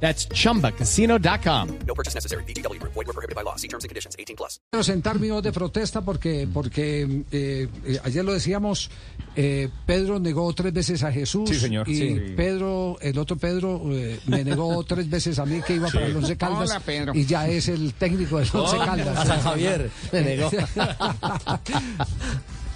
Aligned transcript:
That's 0.00 0.28
chumbacasino.com. 0.28 1.68
No 1.86 1.94
purchase 1.94 2.14
necessary. 2.14 2.44
BGW. 2.44 2.78
Void 2.82 3.06
were 3.06 3.12
prohibited 3.12 3.34
by 3.34 3.42
law. 3.42 3.56
See 3.56 3.68
terms 3.68 3.84
and 3.84 3.88
conditions. 3.88 4.14
18 4.18 4.36
plus. 4.36 4.60
Quiero 4.70 4.84
sentar 4.84 5.18
mi 5.18 5.30
voz 5.30 5.42
de 5.42 5.52
protesta 5.52 6.02
porque, 6.02 6.46
porque 6.52 7.24
eh, 7.30 7.68
eh, 7.84 7.98
ayer 8.04 8.24
lo 8.24 8.32
decíamos, 8.32 8.90
eh, 9.36 9.68
Pedro 9.86 10.18
negó 10.20 10.52
tres 10.52 10.72
veces 10.72 11.02
a 11.02 11.10
Jesús. 11.10 11.48
Sí, 11.48 11.56
señor, 11.58 11.88
Y 11.88 11.96
sí. 11.96 12.34
Pedro, 12.36 12.98
el 13.00 13.18
otro 13.18 13.36
Pedro, 13.36 13.80
eh, 13.92 14.20
me 14.26 14.44
negó 14.44 14.84
tres 14.88 15.08
veces 15.08 15.38
a 15.38 15.46
mí 15.46 15.62
que 15.66 15.76
iba 15.76 15.88
para 15.88 16.06
el 16.06 16.16
Once 16.16 16.36
Caldas. 16.36 16.70
Hola, 16.70 16.80
Pedro. 16.80 17.14
Y 17.14 17.24
ya 17.24 17.48
es 17.48 17.68
el 17.68 17.94
técnico 17.94 18.38
del 18.38 18.48
Once 18.52 18.76
Caldas. 18.76 19.16
A 19.18 19.24
San 19.26 19.40
Javier 19.40 19.90
le 20.12 20.22
negó. 20.22 20.50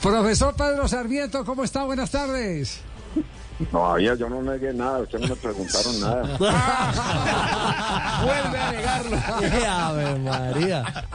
Profesor 0.02 0.54
Pedro 0.56 0.88
Sarmiento, 0.88 1.44
¿cómo 1.44 1.62
está? 1.62 1.84
Buenas 1.84 2.10
tardes. 2.10 2.80
Todavía 3.70 4.14
yo 4.14 4.28
no 4.28 4.42
negué 4.42 4.72
nada, 4.72 5.00
ustedes 5.00 5.28
no 5.28 5.34
me 5.34 5.40
preguntaron 5.40 6.00
nada. 6.00 6.22
Vuelve 8.24 8.58
a 8.58 8.72
negarlo. 8.72 9.16
Ave 9.68 10.18
María. 10.18 11.06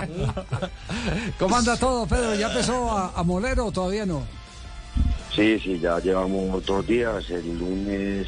¿Cómo 1.39 1.57
anda 1.57 1.75
todo, 1.77 2.05
Pedro? 2.05 2.35
¿Ya 2.35 2.47
empezó 2.47 2.91
a, 2.91 3.13
a 3.15 3.23
moler 3.23 3.59
o 3.59 3.71
todavía 3.71 4.05
no? 4.05 4.23
Sí, 5.33 5.59
sí, 5.59 5.79
ya 5.79 5.99
llevamos 5.99 6.63
dos 6.65 6.85
días. 6.85 7.29
El 7.29 7.57
lunes 7.57 8.27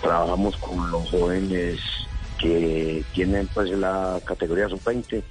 trabajamos 0.00 0.56
con 0.56 0.90
los 0.90 1.08
jóvenes 1.10 1.78
que 2.38 3.04
tienen 3.12 3.46
pues 3.48 3.70
la 3.70 4.18
categoría 4.24 4.68
sub-20 4.68 5.22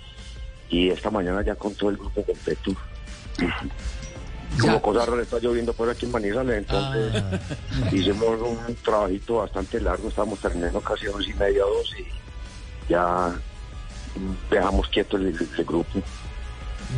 y 0.69 0.89
esta 0.89 1.09
mañana 1.09 1.43
ya 1.43 1.55
con 1.55 1.73
todo 1.75 1.89
el 1.89 1.97
grupo 1.97 2.23
completo. 2.23 2.71
Como 4.59 4.81
cosa 4.81 5.05
rara 5.05 5.21
está 5.21 5.39
lloviendo 5.39 5.73
por 5.73 5.89
aquí 5.89 6.05
en 6.05 6.11
Manizales, 6.11 6.57
entonces 6.57 7.23
hicimos 7.91 8.39
un 8.41 8.75
trabajito 8.83 9.35
bastante 9.37 9.81
largo, 9.81 10.09
estábamos 10.09 10.39
terminando 10.39 10.79
casi 10.81 11.07
once 11.07 11.29
y 11.29 11.33
media, 11.33 11.63
dos 11.63 11.93
y 11.99 12.91
ya 12.91 13.33
dejamos 14.49 14.87
quieto 14.89 15.17
el, 15.17 15.27
el 15.27 15.65
grupo. 15.65 16.01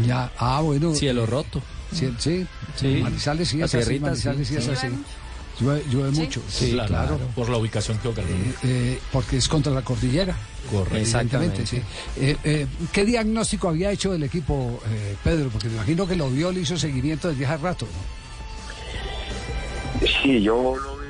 Ya, 0.06 0.32
ah, 0.38 0.62
bueno. 0.62 0.94
Cielo 0.94 1.26
roto. 1.26 1.62
Sí, 1.92 2.14
sí. 2.20 2.46
Sí. 2.76 3.00
Manizales 3.02 3.48
sí 3.48 3.62
es 3.62 3.74
así, 3.74 4.00
Manizales 4.00 4.48
sí, 4.48 4.54
sí, 4.54 4.60
es 4.60 4.66
sí. 4.66 4.72
así. 4.72 4.88
Llueve, 5.60 5.84
llueve 5.90 6.12
mucho. 6.12 6.42
Sí, 6.48 6.78
claro. 6.86 7.18
Por 7.36 7.50
la 7.50 7.58
ubicación 7.58 8.00
geográfica. 8.00 8.38
Eh, 8.38 8.54
eh, 8.64 9.00
porque 9.12 9.38
es 9.38 9.48
contra 9.48 9.72
la 9.72 9.82
cordillera. 9.82 10.36
Correcto. 10.70 10.98
Evidentemente, 10.98 11.66
sí. 11.66 11.82
Eh, 12.18 12.36
eh, 12.44 12.68
¿Qué 12.92 13.06
diagnóstico 13.06 13.70
había 13.70 13.92
hecho 13.92 14.14
el 14.14 14.24
equipo, 14.24 14.80
eh, 14.90 15.16
Pedro? 15.24 15.50
Porque 15.50 15.68
me 15.70 15.76
imagino 15.76 16.08
que 16.08 16.16
lo 16.16 16.30
vio, 16.30 16.52
le 16.52 16.62
hizo 16.62 16.78
seguimiento 16.78 17.30
desde 17.30 17.46
hace 17.46 17.58
rato, 17.64 17.86
¿no? 17.86 18.18
Sí, 20.22 20.42
yo 20.42 20.76
lo 20.76 20.98
vi 20.98 21.08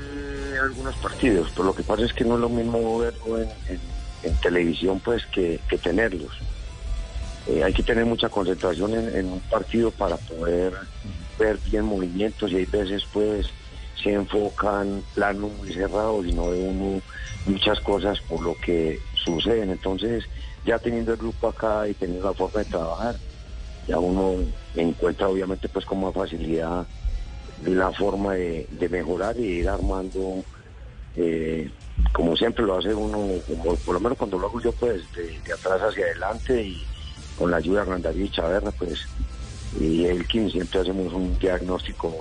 en 0.54 0.60
algunos 0.60 0.96
partidos, 0.98 1.50
pero 1.54 1.66
lo 1.66 1.76
que 1.76 1.84
pasa 1.84 2.06
es 2.06 2.14
que 2.14 2.24
no 2.24 2.36
es 2.36 2.42
lo 2.42 2.50
mismo 2.50 3.00
verlo 3.00 3.42
en, 3.42 3.50
en- 3.68 3.98
en 4.24 4.36
televisión 4.38 5.00
pues 5.00 5.26
que, 5.28 5.60
que 5.70 5.78
tenerlos. 5.78 6.32
Eh, 7.48 7.64
hay 7.64 7.72
que 7.74 7.84
tener 7.84 8.06
mucha 8.06 8.30
concentración 8.30 8.94
en, 8.94 9.16
en 9.16 9.26
un 9.28 9.40
partido 9.42 9.92
para 9.92 10.18
poder 10.18 10.74
ver 11.40 11.60
bien 11.70 11.86
movimientos 11.86 12.52
y 12.52 12.56
hay 12.58 12.66
veces 12.66 13.04
pues 13.14 13.48
se 14.02 14.14
enfocan 14.14 15.04
planos 15.16 15.52
muy 15.58 15.74
cerrados 15.74 16.26
y 16.26 16.34
no 16.34 16.50
ve 16.50 16.62
uno 16.62 17.02
muchas 17.46 17.80
cosas 17.80 18.20
por 18.22 18.42
lo 18.42 18.56
que 18.64 19.00
suceden. 19.14 19.72
Entonces, 19.72 20.26
ya 20.66 20.80
teniendo 20.80 21.14
el 21.14 21.18
grupo 21.18 21.48
acá 21.48 21.88
y 21.88 21.94
teniendo 21.94 22.28
la 22.28 22.34
forma 22.34 22.60
de 22.60 22.70
trabajar, 22.70 23.16
ya 23.88 24.00
uno 24.00 24.36
encuentra 24.76 25.30
obviamente 25.30 25.70
pues 25.70 25.86
con 25.86 26.02
más 26.02 26.14
facilidad 26.14 26.86
la 27.66 27.92
forma 27.92 28.34
de, 28.34 28.68
de 28.72 28.90
mejorar 28.90 29.38
y 29.40 29.60
ir 29.60 29.70
armando 29.70 30.44
eh, 31.16 31.72
como 32.14 32.36
siempre 32.38 32.64
lo 32.64 32.78
hace 32.78 32.94
uno, 32.94 33.18
como 33.48 33.76
por 33.78 33.96
lo 33.96 34.00
menos 34.00 34.18
cuando 34.18 34.38
lo 34.38 34.48
hago 34.48 34.62
yo 34.62 34.72
pues 34.74 35.02
de, 35.14 35.40
de 35.40 35.54
atrás 35.54 35.82
hacia 35.82 36.06
adelante 36.06 36.62
y 36.62 36.84
con 37.38 37.50
la 37.50 37.58
ayuda 37.58 37.80
de 37.80 37.86
Hernán 37.88 38.02
David 38.04 38.32
Chaverra 38.32 38.72
pues 38.72 39.08
y 39.80 40.06
Elkin 40.06 40.52
siempre 40.52 40.82
hacemos 40.82 41.12
un 41.14 41.38
diagnóstico 41.40 42.14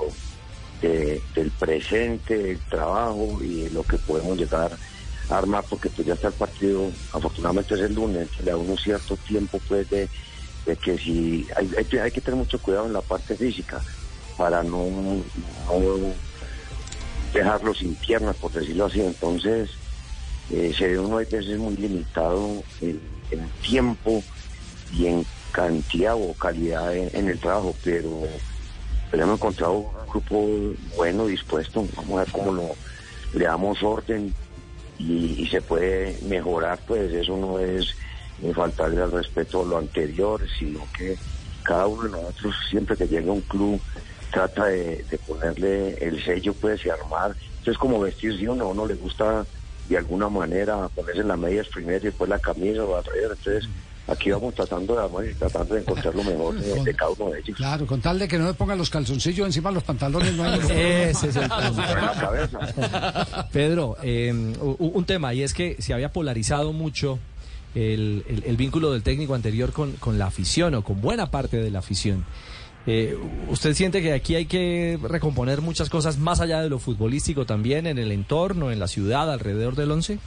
de- 0.80 1.24
del 1.34 1.52
presente, 1.52 2.36
del 2.36 2.62
trabajo 2.64 3.42
y 3.42 3.68
lo 3.70 3.84
que 3.84 3.98
podemos 3.98 4.36
llegar 4.38 4.78
a 5.28 5.38
armar 5.38 5.66
porque 5.68 5.90
pues 5.90 6.06
ya 6.06 6.14
está 6.14 6.28
el 6.28 6.34
partido, 6.34 6.92
afortunadamente 7.10 7.74
es 7.74 7.80
el 7.80 7.94
lunes, 7.94 8.30
le 8.38 8.50
da 8.50 8.56
uno 8.56 8.76
cierto 8.76 9.16
tiempo 9.18 9.60
pues 9.66 9.88
de, 9.88 10.10
que 10.78 10.98
si 10.98 11.46
hay, 11.56 11.70
hay, 11.76 11.84
que- 11.86 12.00
hay 12.00 12.10
tener 12.20 12.38
mucho 12.38 12.60
cuidado 12.60 12.86
en 12.86 12.92
la 12.92 13.02
parte 13.02 13.36
física 13.36 13.84
para 14.36 14.62
no, 14.62 15.26
no 15.34 16.16
dejarlo 17.32 17.74
sin 17.74 17.96
piernas, 17.96 18.36
por 18.36 18.52
decirlo 18.52 18.86
así. 18.86 19.00
Entonces, 19.00 19.70
eh, 20.48 20.72
se 20.76 20.86
ve 20.88 20.98
uno 20.98 21.16
a 21.16 21.20
veces 21.20 21.46
muy 21.58 21.76
limitado 21.76 22.64
en, 22.80 23.00
tiempo 23.60 24.24
y 24.88 25.06
en 25.06 25.26
cantidad 25.52 26.14
o 26.16 26.34
calidad 26.34 26.94
en 26.94 27.28
el 27.28 27.40
trabajo, 27.40 27.76
pero, 27.82 28.22
pero 29.10 29.24
hemos 29.24 29.36
encontrado 29.36 29.72
un 29.72 30.10
grupo 30.10 30.48
bueno, 30.96 31.26
dispuesto. 31.26 31.86
Vamos 31.96 32.12
a 32.12 32.24
ver 32.24 32.32
cómo 32.32 32.52
lo, 32.52 32.70
le 33.34 33.44
damos 33.44 33.82
orden 33.82 34.34
y, 34.98 35.46
se 35.50 35.60
puede 35.60 36.18
mejorar, 36.22 36.78
pues 36.86 37.12
eso 37.12 37.36
no 37.36 37.58
es 37.58 37.94
eh, 38.42 38.52
faltarle 38.54 39.02
al 39.02 39.12
respeto 39.12 39.62
a 39.62 39.64
lo 39.64 39.78
anterior, 39.78 40.42
sino 40.58 40.80
que 40.96 41.16
cada 41.62 41.86
uno 41.86 42.04
de 42.04 42.10
nosotros 42.10 42.54
siempre 42.70 42.96
que 42.96 43.06
llega 43.06 43.30
a 43.30 43.34
un 43.34 43.40
club 43.42 43.80
trata 44.30 44.66
de, 44.66 45.04
ponerle 45.26 45.94
el 45.94 46.22
sello 46.24 46.54
pues 46.54 46.84
y 46.84 46.90
armar. 46.90 47.34
Entonces 47.58 47.78
como 47.78 48.00
vestir 48.00 48.36
si 48.38 48.46
uno, 48.46 48.68
uno 48.68 48.86
le 48.86 48.94
gusta 48.94 49.44
de 49.88 49.96
alguna 49.96 50.28
manera 50.28 50.88
ponerse 50.88 51.22
las 51.22 51.38
medias 51.38 51.68
primero 51.68 51.98
y 51.98 52.06
después 52.06 52.28
la 52.28 52.38
camisa 52.38 52.84
o 52.84 52.96
al 52.96 53.04
revés. 53.04 53.38
Entonces 53.38 53.68
aquí 54.08 54.30
vamos 54.30 54.54
tratando 54.54 54.94
de 54.94 55.02
armar 55.02 55.24
y 55.26 55.34
tratando 55.34 55.74
de 55.74 55.80
encontrar 55.80 56.14
lo 56.14 56.22
mejor 56.24 56.54
de, 56.60 56.82
de 56.84 56.94
cada 56.94 57.10
uno 57.12 57.30
de 57.30 57.40
ellos. 57.40 57.56
Claro, 57.56 57.86
con 57.86 58.00
tal 58.00 58.18
de 58.18 58.28
que 58.28 58.38
no 58.38 58.44
me 58.44 58.54
pongan 58.54 58.78
los 58.78 58.90
calzoncillos 58.90 59.46
encima 59.46 59.70
de 59.70 59.74
los 59.74 59.84
pantalones, 59.84 60.32
no 60.34 60.44
hay 60.44 60.60
Ese 60.60 61.28
es 61.28 61.36
el. 61.36 61.48
Pedro, 63.52 63.96
eh, 64.02 64.32
un 64.32 65.04
tema, 65.04 65.34
y 65.34 65.42
es 65.42 65.54
que 65.54 65.76
se 65.80 65.94
había 65.94 66.12
polarizado 66.12 66.72
mucho 66.72 67.18
el, 67.74 68.24
el- 68.28 68.44
el 68.46 68.56
vínculo 68.56 68.92
del 68.92 69.02
técnico 69.02 69.34
anterior 69.34 69.72
con, 69.72 69.92
con 69.92 70.18
la 70.18 70.26
afición 70.26 70.74
o 70.74 70.82
con 70.84 71.00
buena 71.00 71.30
parte 71.30 71.58
de 71.58 71.70
la 71.70 71.80
afición. 71.80 72.24
Eh, 72.88 73.18
¿Usted 73.48 73.74
siente 73.74 74.00
que 74.00 74.12
aquí 74.12 74.36
hay 74.36 74.46
que 74.46 74.98
recomponer 75.02 75.60
muchas 75.60 75.90
cosas 75.90 76.18
más 76.18 76.40
allá 76.40 76.62
de 76.62 76.68
lo 76.70 76.78
futbolístico 76.78 77.44
también, 77.44 77.86
en 77.86 77.98
el 77.98 78.12
entorno, 78.12 78.70
en 78.70 78.78
la 78.78 78.86
ciudad, 78.86 79.30
alrededor 79.32 79.74
del 79.74 79.90
once? 79.90 80.18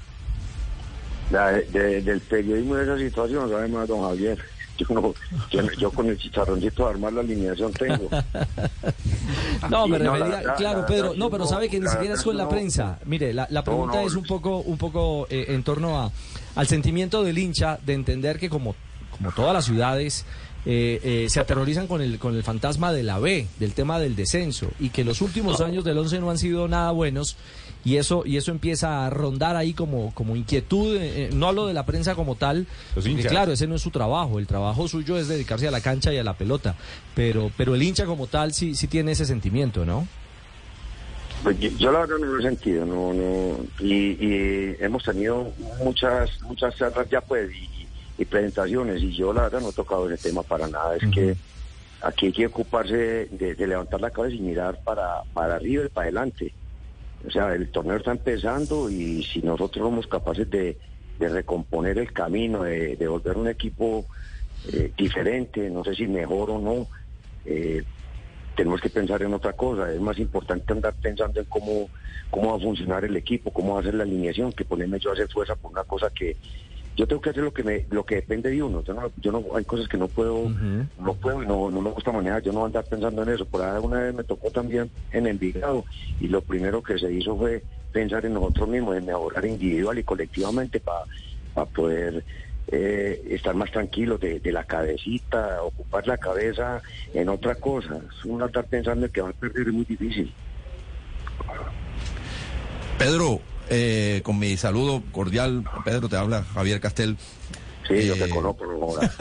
La- 1.31 1.51
de- 1.51 2.01
del 2.01 2.19
periodismo 2.21 2.75
de 2.75 2.83
esa 2.83 2.97
situación, 2.97 3.49
sabe 3.49 3.67
más 3.67 3.87
don 3.87 4.01
Javier. 4.01 4.37
Yo, 4.77 4.85
no- 4.95 5.13
yo, 5.51 5.61
yo 5.77 5.91
con 5.91 6.07
el 6.07 6.17
chicharroncito 6.17 6.85
de 6.85 6.89
armar 6.91 7.11
la 7.13 7.19
alineación 7.21 7.71
tengo. 7.73 8.09
No, 9.69 9.87
me 9.87 9.99
no, 9.99 10.13
refería, 10.13 10.35
la- 10.37 10.41
la- 10.41 10.53
claro, 10.55 10.79
la- 10.81 10.85
Pedro, 10.85 11.11
la- 11.13 11.19
no, 11.19 11.29
pero 11.29 11.45
sabe 11.45 11.69
que 11.69 11.79
ni 11.79 11.87
siquiera 11.87 12.13
es 12.15 12.23
con 12.23 12.37
la 12.37 12.47
prensa. 12.47 12.97
Mire, 13.05 13.33
la, 13.33 13.45
la 13.49 13.63
pregunta 13.63 13.99
no, 14.01 14.07
es 14.07 14.15
un 14.15 14.23
poco, 14.23 14.57
un 14.59 14.77
poco 14.77 15.27
eh, 15.29 15.45
en 15.49 15.63
torno 15.63 15.99
a 16.01 16.11
al 16.55 16.67
sentimiento 16.67 17.23
del 17.23 17.37
hincha 17.37 17.77
de 17.85 17.93
entender 17.93 18.39
que 18.39 18.49
como, 18.49 18.75
como 19.11 19.31
todas 19.33 19.53
las 19.53 19.65
ciudades 19.65 20.25
eh, 20.65 20.99
eh, 21.03 21.25
se 21.29 21.39
aterrorizan 21.39 21.87
con 21.87 22.01
el, 22.01 22.19
con 22.19 22.35
el 22.35 22.43
fantasma 22.43 22.91
de 22.91 23.03
la 23.03 23.19
B, 23.19 23.47
del 23.59 23.73
tema 23.73 23.99
del 23.99 24.15
descenso, 24.15 24.69
y 24.79 24.89
que 24.89 25.03
los 25.03 25.21
últimos 25.21 25.61
años 25.61 25.83
del 25.83 25.97
11 25.97 26.19
no 26.19 26.29
han 26.31 26.37
sido 26.37 26.67
nada 26.67 26.91
buenos, 26.91 27.37
y 27.85 27.95
eso, 27.95 28.23
y 28.25 28.37
eso 28.37 28.51
empieza 28.51 29.05
a 29.05 29.09
rondar 29.09 29.55
ahí 29.55 29.73
como, 29.73 30.13
como 30.13 30.35
inquietud, 30.35 30.95
eh, 30.97 31.25
eh, 31.25 31.29
no 31.33 31.47
hablo 31.47 31.65
de 31.67 31.73
la 31.73 31.85
prensa 31.85 32.13
como 32.15 32.35
tal, 32.35 32.67
Los 32.95 32.95
porque 33.05 33.09
hinchas. 33.11 33.31
claro, 33.31 33.53
ese 33.53 33.67
no 33.67 33.75
es 33.75 33.81
su 33.81 33.89
trabajo, 33.89 34.37
el 34.37 34.47
trabajo 34.47 34.87
suyo 34.87 35.17
es 35.17 35.27
dedicarse 35.27 35.67
a 35.67 35.71
la 35.71 35.81
cancha 35.81 36.13
y 36.13 36.17
a 36.17 36.23
la 36.23 36.33
pelota, 36.33 36.75
pero, 37.15 37.51
pero 37.55 37.75
el 37.75 37.81
hincha 37.83 38.05
como 38.05 38.27
tal 38.27 38.53
sí, 38.53 38.75
sí 38.75 38.87
tiene 38.87 39.13
ese 39.13 39.25
sentimiento, 39.25 39.85
¿no? 39.85 40.07
Pues 41.41 41.57
yo, 41.57 41.69
yo 41.77 41.91
la 41.93 41.99
verdad 41.99 42.17
no 42.19 42.25
lo 42.25 42.39
he 42.39 42.43
sentido, 42.43 42.85
no, 42.85 43.13
no, 43.13 43.57
y, 43.79 43.93
y 44.19 44.75
hemos 44.79 45.03
tenido 45.05 45.49
muchas, 45.81 46.29
muchas 46.41 46.75
charlas 46.75 47.09
ya 47.09 47.21
pues 47.21 47.49
y, 47.55 47.78
y 48.19 48.25
presentaciones 48.25 49.01
y 49.01 49.11
yo 49.13 49.33
la 49.33 49.43
verdad 49.43 49.61
no 49.61 49.69
he 49.69 49.73
tocado 49.73 50.09
ese 50.09 50.29
tema 50.29 50.43
para 50.43 50.67
nada, 50.67 50.97
es 50.97 51.09
que 51.09 51.35
aquí 52.01 52.27
hay 52.27 52.31
que 52.33 52.47
ocuparse 52.47 53.27
de, 53.31 53.55
de 53.55 53.67
levantar 53.67 54.01
la 54.01 54.11
cabeza 54.11 54.35
y 54.35 54.41
mirar 54.41 54.79
para, 54.83 55.23
para 55.33 55.55
arriba 55.55 55.85
y 55.85 55.89
para 55.89 56.05
adelante. 56.07 56.53
O 57.25 57.31
sea, 57.31 57.53
el 57.53 57.69
torneo 57.69 57.97
está 57.97 58.11
empezando 58.11 58.89
y 58.89 59.23
si 59.23 59.41
nosotros 59.41 59.85
somos 59.85 60.07
capaces 60.07 60.49
de, 60.49 60.77
de 61.17 61.29
recomponer 61.29 61.97
el 61.97 62.11
camino, 62.13 62.63
de, 62.63 62.95
de 62.95 63.07
volver 63.07 63.37
un 63.37 63.47
equipo 63.47 64.05
eh, 64.71 64.91
diferente, 64.97 65.69
no 65.69 65.83
sé 65.83 65.95
si 65.95 66.07
mejor 66.07 66.51
o 66.51 66.59
no. 66.59 66.87
Eh, 67.45 67.83
tenemos 68.55 68.81
que 68.81 68.89
pensar 68.89 69.21
en 69.21 69.33
otra 69.33 69.53
cosa. 69.53 69.91
Es 69.91 70.01
más 70.01 70.17
importante 70.19 70.73
andar 70.73 70.93
pensando 71.01 71.39
en 71.39 71.45
cómo, 71.45 71.89
cómo 72.29 72.51
va 72.51 72.57
a 72.57 72.59
funcionar 72.59 73.05
el 73.05 73.15
equipo, 73.15 73.51
cómo 73.51 73.75
va 73.75 73.81
a 73.81 73.83
ser 73.83 73.95
la 73.95 74.03
alineación, 74.03 74.51
que 74.51 74.65
ponerme 74.65 74.99
yo 74.99 75.09
a 75.09 75.13
hacer 75.13 75.29
fuerza 75.29 75.55
por 75.55 75.71
una 75.71 75.83
cosa 75.83 76.09
que 76.09 76.35
yo 76.99 77.07
tengo 77.07 77.21
que 77.21 77.29
hacer 77.29 77.43
lo 77.43 77.53
que 77.53 77.63
me, 77.63 77.85
lo 77.91 78.05
que 78.05 78.15
depende 78.15 78.49
de 78.49 78.61
uno. 78.61 78.83
Yo 78.83 78.93
no, 78.93 79.09
yo 79.21 79.31
no 79.31 79.55
hay 79.55 79.63
cosas 79.63 79.87
que 79.87 79.97
no 79.97 80.09
puedo, 80.09 80.49
no 80.99 81.13
puedo 81.13 81.41
y 81.41 81.47
no, 81.47 81.71
no 81.71 81.79
me 81.79 81.91
gusta 81.91 82.11
manejar. 82.11 82.41
Yo 82.41 82.51
no 82.51 82.59
voy 82.59 82.65
a 82.65 82.67
andar 82.67 82.83
pensando 82.83 83.23
en 83.23 83.29
eso. 83.29 83.45
Por 83.45 83.61
ahí 83.61 83.79
una 83.81 84.01
vez 84.01 84.13
me 84.13 84.25
tocó 84.25 84.51
también 84.51 84.91
en 85.13 85.25
Envigado 85.25 85.85
y 86.19 86.27
lo 86.27 86.41
primero 86.41 86.83
que 86.83 86.99
se 86.99 87.09
hizo 87.09 87.37
fue 87.37 87.63
pensar 87.93 88.25
en 88.25 88.33
nosotros 88.33 88.67
mismos, 88.67 88.97
en 88.97 89.05
mejorar 89.05 89.45
individual 89.45 89.97
y 89.97 90.03
colectivamente 90.03 90.81
para 90.81 91.65
poder 91.73 92.25
eh, 92.67 93.23
estar 93.29 93.55
más 93.55 93.71
tranquilo 93.71 94.17
de, 94.17 94.41
de 94.41 94.51
la 94.51 94.65
cabecita, 94.65 95.63
ocupar 95.63 96.05
la 96.05 96.17
cabeza 96.17 96.81
en 97.13 97.29
otra 97.29 97.55
cosa. 97.55 98.01
Uno 98.25 98.47
estar 98.47 98.65
pensando 98.65 99.05
en 99.05 99.11
que 99.13 99.21
va 99.21 99.29
a 99.29 99.33
perder 99.33 99.69
es 99.69 99.73
muy 99.73 99.85
difícil. 99.85 100.33
Pedro, 102.97 103.39
eh, 103.69 104.21
con 104.23 104.39
mi 104.39 104.57
saludo 104.57 105.03
cordial, 105.11 105.63
Pedro, 105.85 106.09
te 106.09 106.17
habla 106.17 106.43
Javier 106.53 106.79
Castel. 106.79 107.17
Sí, 107.89 108.05
yo 108.05 108.15
te 108.15 108.29
conozco, 108.29 108.63
ahora. 108.65 109.11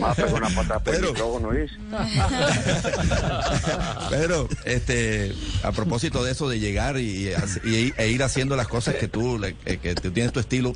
Más 0.00 0.16
persona 0.16 0.48
para 0.54 0.78
Pero-. 0.80 1.12
Pedro, 4.10 4.48
este, 4.64 5.32
a 5.62 5.72
propósito 5.72 6.22
de 6.24 6.32
eso 6.32 6.48
de 6.48 6.58
llegar 6.60 6.98
y, 6.98 7.28
y- 7.64 7.92
e 7.96 8.08
ir 8.08 8.22
haciendo 8.22 8.56
las 8.56 8.68
cosas 8.68 8.94
que 8.94 9.08
tú, 9.08 9.42
eh, 9.44 9.78
que 9.78 9.94
tú 9.94 10.10
tienes 10.10 10.32
tu 10.32 10.40
estilo, 10.40 10.72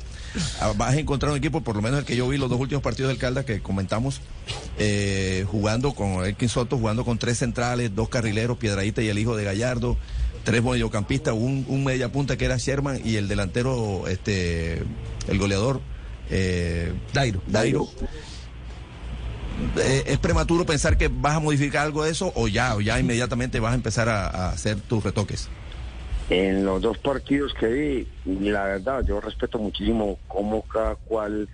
ah, 0.61 0.73
vas 0.75 0.93
a 0.93 0.99
encontrar 0.99 1.31
un 1.31 1.37
equipo, 1.37 1.61
por 1.61 1.75
lo 1.75 1.81
menos 1.81 1.99
el 1.99 2.05
que 2.05 2.15
yo 2.15 2.27
vi 2.27 2.37
los 2.37 2.49
dos 2.49 2.59
últimos 2.59 2.83
partidos 2.83 3.09
del 3.09 3.17
Caldas 3.17 3.45
que 3.45 3.61
comentamos, 3.61 4.21
eh, 4.77 5.45
jugando 5.49 5.93
con 5.93 6.25
Elkin 6.25 6.49
Soto, 6.49 6.77
jugando 6.77 7.05
con 7.05 7.17
tres 7.17 7.37
centrales, 7.39 7.95
dos 7.95 8.09
carrileros, 8.09 8.57
Piedradita 8.57 9.01
y 9.01 9.09
el 9.09 9.17
hijo 9.19 9.35
de 9.35 9.43
Gallardo, 9.45 9.97
tres 10.43 10.63
mediocampistas, 10.63 11.33
un, 11.33 11.65
un 11.67 11.83
mediapunta 11.83 12.37
que 12.37 12.45
era 12.45 12.57
Sherman 12.57 13.01
y 13.03 13.15
el 13.15 13.27
delantero, 13.27 14.07
este, 14.07 14.83
el 15.27 15.39
goleador, 15.39 15.81
eh, 16.29 16.93
Dairo. 17.13 17.41
Dairo. 17.47 17.87
Eh, 19.77 20.03
¿Es 20.07 20.17
prematuro 20.17 20.65
pensar 20.65 20.97
que 20.97 21.09
vas 21.09 21.35
a 21.35 21.39
modificar 21.39 21.85
algo 21.85 22.03
de 22.03 22.11
eso 22.11 22.31
o 22.35 22.47
ya, 22.47 22.75
o 22.75 22.81
ya 22.81 22.99
inmediatamente 22.99 23.59
vas 23.59 23.73
a 23.73 23.75
empezar 23.75 24.09
a, 24.09 24.27
a 24.27 24.49
hacer 24.49 24.79
tus 24.81 25.03
retoques? 25.03 25.49
En 26.29 26.65
los 26.65 26.81
dos 26.81 26.97
partidos 26.97 27.53
que 27.53 27.67
vi, 27.67 28.07
la 28.49 28.63
verdad, 28.63 29.03
yo 29.05 29.19
respeto 29.19 29.59
muchísimo 29.59 30.17
cómo 30.27 30.61
cada 30.63 30.95
cual 30.95 31.49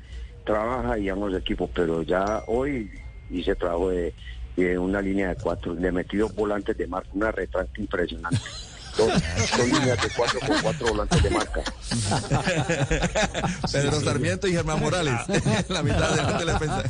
trabaja 0.46 0.98
y 0.98 1.10
ambos 1.10 1.34
equipos, 1.36 1.70
pero 1.74 2.02
ya 2.04 2.44
hoy 2.48 2.90
hice 3.30 3.56
trabajo 3.56 3.90
de, 3.90 4.14
de 4.56 4.78
una 4.78 5.02
línea 5.02 5.30
de 5.30 5.36
cuatro, 5.36 5.74
le 5.74 5.92
metí 5.92 6.18
dos 6.18 6.34
volantes 6.34 6.78
de 6.78 6.88
marca, 6.88 7.10
una 7.14 7.32
retranca 7.32 7.82
impresionante. 7.82 8.40
Dos, 9.00 9.12
dos 9.58 9.68
líneas 9.68 10.02
de 10.02 10.10
cuatro 10.16 10.40
con 10.42 10.62
cuatro 10.62 10.88
volantes 10.90 11.24
de 11.24 11.30
marca. 11.30 11.62
Pedro 13.72 14.02
Sarmiento 14.02 14.48
y 14.48 14.52
Germán 14.54 14.80
Morales, 14.80 15.16
la 15.70 15.84
mitad 15.84 16.10
de, 16.40 16.46
la 16.46 16.54
defensa. 16.54 16.84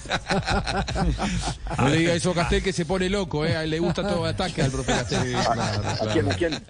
No 1.78 1.90
le 1.90 1.98
diga 1.98 2.14
eso 2.14 2.32
a 2.32 2.36
Castel 2.36 2.64
que 2.64 2.74
se 2.74 2.86
pone 2.86 3.10
loco, 3.10 3.46
¿eh? 3.46 3.56
A 3.56 3.64
él 3.64 3.70
le 3.70 3.80
gusta 3.80 4.02
todo 4.02 4.26
el 4.26 4.34
ataque 4.34 4.62
al 4.62 4.72
profe 4.72 4.92
Castel. 4.92 5.36
¿A 5.36 6.08
quién? 6.14 6.32
¿A 6.32 6.36
quién? 6.36 6.64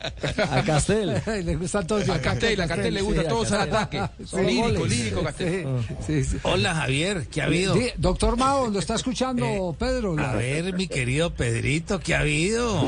A 0.51 0.61
Castel. 0.63 1.21
Le 1.25 1.55
gustan 1.55 1.87
todos. 1.87 2.09
A 2.09 2.19
Castel, 2.21 2.59
a 2.61 2.67
Castel 2.67 2.93
le 2.93 3.01
gusta 3.01 3.21
sí, 3.21 3.27
al 3.27 3.37
Castel. 3.37 3.59
ataque. 3.61 4.01
Sí. 4.25 4.37
Lírico, 4.37 4.79
Goles. 4.79 4.97
lírico, 4.97 5.23
Castel. 5.23 5.67
Sí, 6.05 6.23
sí, 6.23 6.31
sí. 6.31 6.37
Hola 6.43 6.75
Javier, 6.75 7.27
¿qué 7.27 7.41
ha 7.41 7.45
habido? 7.45 7.75
Doctor 7.97 8.37
Mao, 8.37 8.67
¿lo 8.69 8.79
está 8.79 8.95
escuchando 8.95 9.45
Eh, 9.45 9.75
Pedro? 9.77 10.15
A 10.19 10.33
ver, 10.33 10.73
mi 10.73 10.87
querido 10.87 11.33
Pedrito, 11.33 11.99
¿qué 11.99 12.15
ha 12.15 12.19
habido? 12.19 12.87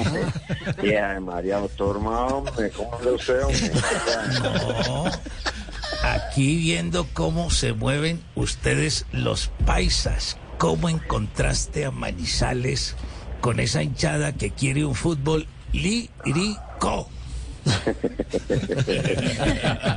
Y 0.84 0.94
ay, 0.94 1.20
María, 1.20 1.58
doctor 1.58 2.00
Mao, 2.00 2.41
¿cómo 2.76 2.92
hombre? 2.92 3.72
No, 4.88 5.06
aquí 6.04 6.58
viendo 6.58 7.08
cómo 7.14 7.50
se 7.50 7.74
mueven 7.74 8.24
ustedes 8.36 9.06
los 9.12 9.50
paisas, 9.66 10.38
cómo 10.58 10.90
en 10.90 11.00
contraste 11.00 11.86
a 11.86 11.92
Manizales 11.92 12.96
con 13.42 13.60
esa 13.60 13.84
hinchada 13.84 14.34
que 14.34 14.52
quiere 14.52 14.86
un 14.86 14.96
fútbol 14.96 15.48
lírico. 15.74 17.10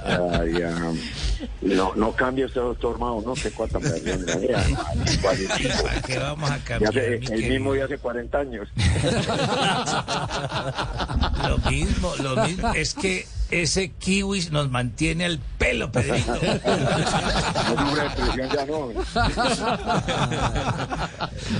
Ay, 0.07 0.63
ah, 0.63 0.93
no, 1.63 1.95
no 1.95 2.13
cambie 2.13 2.45
usted, 2.45 2.61
doctor 2.61 2.99
Mao, 2.99 3.23
¿no? 3.25 3.35
Qué 3.35 3.51
cuata 3.51 3.79
perdón. 3.81 4.25
¿Para 5.23 6.03
qué 6.03 6.19
vamos 6.19 6.51
a 6.51 6.59
Ya 6.59 6.65
cambiar? 6.65 6.91
hace, 6.97 7.09
mi 7.11 7.15
el 7.17 7.27
querido? 7.27 7.49
mismo 7.51 7.73
de 7.75 7.83
hace 7.83 7.99
40 7.99 8.39
años. 8.39 8.69
Lo 11.49 11.59
mismo, 11.71 12.13
lo 12.23 12.45
mismo. 12.47 12.73
Es 12.75 12.95
que 12.95 13.27
ese 13.51 13.91
kiwi 13.93 14.49
nos 14.51 14.71
mantiene 14.71 15.25
al 15.27 15.39
pelo, 15.59 15.91
Pedrito. 15.93 16.33
No 16.35 16.41
libre 17.85 18.03
de 18.03 18.11
presión 18.17 18.49
ya 18.55 18.67
no. 18.67 18.91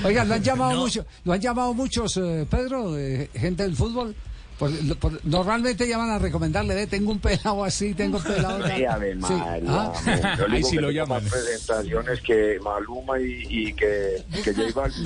Oiga, 0.03 0.23
lo 0.25 0.33
han 0.35 0.43
llamado 0.43 0.71
No. 0.73 0.77
mucho, 0.81 1.05
lo 1.23 1.33
han 1.33 1.41
llamado 1.41 1.73
muchos, 1.73 2.17
eh, 2.17 2.45
Pedro, 2.49 2.97
eh, 2.97 3.29
gente 3.33 3.63
del 3.63 3.75
fútbol. 3.75 4.15
Por- 4.59 4.97
por- 4.99 5.25
normalmente 5.25 5.85
llaman 5.87 6.11
a 6.11 6.17
recomendarle, 6.19 6.75
ve, 6.75 6.87
tengo 6.87 7.11
un 7.11 7.19
pelado 7.19 7.63
así, 7.65 7.93
tengo 7.93 8.17
un 8.19 8.23
pelado. 8.23 8.59
tal". 8.59 8.77
Sí, 8.77 8.85
Ave 8.85 9.11
Sí. 9.13 9.17
María, 9.19 9.61
Ah. 9.67 10.35
Yo 10.39 10.45
Ahí 10.49 10.63
sí 10.63 10.77
lo 10.77 10.91
llaman. 10.91 11.23
más 11.23 11.31
presentaciones 11.33 12.21
que 12.21 12.57
Maluma 12.63 13.19
y, 13.19 13.45
y 13.49 13.73
que, 13.73 14.23
que 14.43 14.53
J 14.53 14.71
Balvin. 14.73 15.03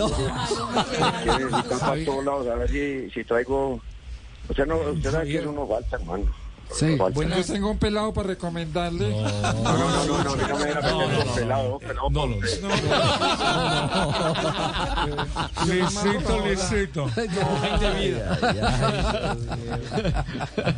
Que 1.24 1.44
necesitan 1.46 1.80
para 1.80 2.06
todos 2.06 2.26
lados, 2.26 2.48
a 2.48 2.56
ver 2.56 2.70
si, 2.70 3.10
si 3.12 3.24
traigo... 3.24 3.80
O 4.50 4.54
sea, 4.56 4.66
no, 4.66 4.78
usted 4.78 5.12
sabe 5.12 5.28
que 5.28 5.38
eso 5.40 5.52
no 5.52 5.68
falta, 5.68 5.96
hermano. 5.96 6.26
Sí. 6.74 6.96
No. 6.96 7.10
Bueno, 7.10 7.36
yo 7.36 7.44
tengo 7.44 7.72
un 7.72 7.78
pelado 7.78 8.14
para 8.14 8.28
recomendarle. 8.30 9.10
No, 9.10 9.24
no, 9.24 9.74
no, 9.74 10.06
no, 10.06 10.24
no, 10.24 10.36
no, 10.36 10.48
no 10.48 10.58
pelado, 10.58 11.80
pelado. 11.80 12.10
No, 12.10 12.28
no, 12.28 12.36
Licito, 15.66 16.46
licito. 16.46 17.10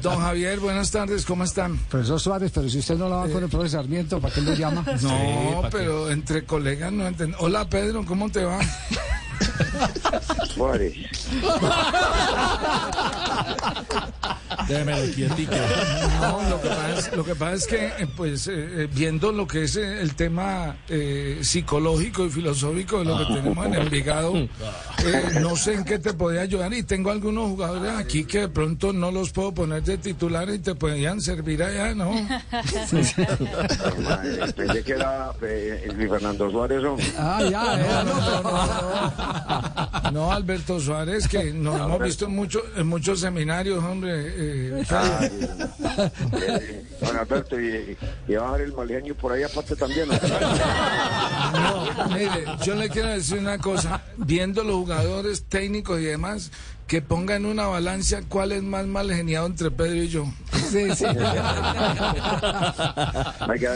Don 0.02 0.20
Javier, 0.20 0.60
buenas 0.60 0.92
tardes, 0.92 1.26
¿cómo 1.26 1.44
están? 1.44 1.78
Profesor 1.90 2.20
Suárez, 2.20 2.52
pero 2.54 2.70
si 2.70 2.80
usted 2.80 2.96
no 2.96 3.10
la 3.10 3.18
va 3.18 3.30
con 3.30 3.44
el 3.44 3.50
profesor 3.50 3.82
Sarmiento, 3.82 4.20
¿para 4.20 4.34
qué 4.34 4.42
lo 4.42 4.54
llama? 4.54 4.86
No, 5.02 5.64
pero 5.72 6.10
entre 6.12 6.46
colegas 6.46 6.92
no 6.92 7.08
entiendo. 7.08 7.38
Hola 7.40 7.68
Pedro, 7.70 8.06
¿cómo 8.06 8.30
te 8.30 8.44
va? 8.44 8.60
Suárez. 10.54 10.94
Déjemelo 14.68 15.14
quietico. 15.14 15.54
No, 16.22 16.42
lo 16.50 16.62
que 16.62 16.70
pasa 16.70 17.00
es, 17.00 17.16
lo 17.16 17.24
que 17.24 17.36
pasa 17.36 17.54
es 17.56 17.68
que, 17.68 17.86
eh, 17.88 18.08
pues, 18.16 18.48
eh, 18.48 18.84
eh, 18.84 18.88
viendo 18.94 19.32
lo 19.32 19.48
que 19.48 19.64
es 19.64 19.76
el 19.76 20.14
tema 20.16 20.76
eh, 20.88 21.40
psicológico 21.42 22.26
y 22.26 22.30
filosófico 22.30 23.00
de 23.00 23.06
lo 23.06 23.18
que 23.18 23.26
tenemos 23.34 23.66
en 23.66 23.74
Envigado, 23.76 24.36
eh, 24.36 24.50
no 25.42 25.56
sé 25.56 25.74
en 25.76 25.84
qué 25.84 25.98
te 26.00 26.14
podía 26.14 26.42
ayudar 26.42 26.74
y 26.74 26.84
tengo 26.84 27.12
algunos 27.12 27.50
jugadores 27.50 27.92
aquí 27.98 28.26
que 28.26 28.42
de 28.42 28.50
pronto 28.50 28.94
no 28.94 29.12
los 29.12 29.32
puedo 29.32 29.52
poner 29.54 29.84
de 29.84 29.98
titular 29.98 30.50
y 30.50 30.60
te 30.60 30.76
podían 30.76 31.20
servir 31.22 31.64
allá, 31.64 31.96
¿no? 31.96 32.12
Pensé 34.56 34.84
que 34.84 34.92
era 34.92 35.32
Luis 35.96 36.10
Fernando 36.10 36.52
Suárez, 36.52 36.84
hombre. 36.84 37.06
Ah, 37.18 37.42
ya, 37.50 37.80
era, 37.80 38.04
no, 38.04 38.20
no, 38.20 38.42
no. 38.44 40.12
No, 40.12 40.32
Alberto 40.42 40.80
Suárez, 40.80 41.28
que 41.28 41.54
nos 41.54 41.80
hemos 41.80 42.00
visto 42.02 42.26
en, 42.26 42.36
mucho, 42.36 42.62
en 42.76 42.88
muchos 42.88 43.20
seminarios, 43.20 43.84
hombre. 43.84 44.12
eh, 44.16 44.84
Ay, 44.90 45.48
eh, 46.42 46.86
Don 47.00 47.16
Alberto, 47.16 47.60
y, 47.60 47.96
y 48.28 48.34
va 48.34 48.48
a 48.50 48.52
dar 48.54 48.62
el 48.62 48.74
maleño 48.74 49.14
por 49.16 49.32
ahí 49.34 49.44
aparte 49.44 49.76
también. 49.76 50.08
No, 50.10 52.08
mire, 52.10 52.46
yo 52.64 52.76
le 52.76 52.90
quiero 52.90 53.10
decir 53.10 53.38
una 53.40 53.58
cosa, 53.60 54.02
viendo 54.18 54.64
los 54.64 54.76
jugadores 54.78 55.46
técnicos 55.46 56.00
y 56.00 56.06
demás, 56.06 56.52
que 56.92 57.02
pongan 57.02 57.46
una 57.46 57.68
balanza 57.68 58.20
cuál 58.28 58.52
es 58.52 58.64
más 58.64 58.86
mal 58.86 59.10
geniado 59.10 59.46
entre 59.46 59.72
Pedro 59.72 59.96
y 59.96 60.10
yo. 60.10 60.26
Sí, 60.52 60.94
sí. 60.94 61.06
Oiga, 63.48 63.76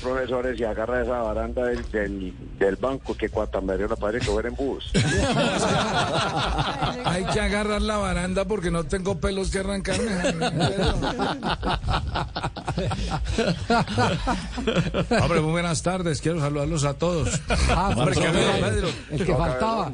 profesores, 0.00 0.58
y 0.58 0.64
agarra 0.64 1.02
esa 1.02 1.18
baranda 1.18 1.66
del, 1.66 1.90
del, 1.90 2.34
del 2.58 2.76
banco 2.76 3.14
que 3.14 3.28
Cuatamberio 3.28 3.86
la 3.86 3.96
parece 3.96 4.24
que 4.24 4.32
fuera 4.32 4.48
en 4.48 4.54
bus. 4.54 4.90
Hay 7.04 7.26
que 7.26 7.38
agarrar 7.38 7.82
la 7.82 7.98
baranda 7.98 8.46
porque 8.46 8.70
no 8.70 8.84
tengo 8.84 9.20
pelos 9.20 9.50
que 9.50 9.58
arrancarme. 9.58 10.10
Hombre, 15.22 15.40
muy 15.42 15.52
buenas 15.52 15.82
tardes, 15.82 16.22
quiero 16.22 16.40
saludarlos 16.40 16.84
a 16.84 16.94
todos. 16.94 17.28
Ah, 17.68 17.90
Hombre, 17.94 18.14
profesor 18.14 18.22
¿qué 18.22 18.26
ha 18.26 18.30
habido, 18.30 18.56
Suárez, 18.56 18.74
Pedro? 18.74 18.88
El 19.10 19.26
que 19.26 19.36
faltaba. 19.36 19.92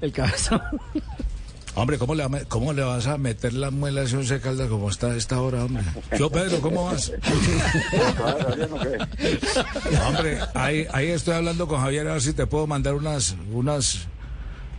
El 0.00 0.12
cabezón. 0.12 0.60
Hombre, 1.74 1.96
¿cómo 1.98 2.14
le, 2.14 2.26
¿cómo 2.48 2.72
le 2.74 2.82
vas 2.82 3.06
a 3.06 3.16
meter 3.16 3.54
la 3.54 3.70
muela 3.70 4.02
a 4.02 4.04
ese 4.04 4.16
once 4.18 4.40
caldas 4.40 4.68
como 4.68 4.90
está 4.90 5.06
a 5.08 5.16
esta 5.16 5.40
hora, 5.40 5.64
hombre? 5.64 5.82
Yo, 6.18 6.28
Pedro, 6.30 6.60
¿cómo 6.60 6.84
vas? 6.84 7.10
Hombre, 10.06 10.38
ahí, 10.54 10.86
ahí 10.92 11.08
estoy 11.08 11.34
hablando 11.34 11.66
con 11.66 11.80
Javier 11.80 12.08
a 12.08 12.12
ver 12.12 12.22
si 12.22 12.32
te 12.34 12.46
puedo 12.46 12.66
mandar 12.66 12.94
unas, 12.94 13.34
unas, 13.50 14.06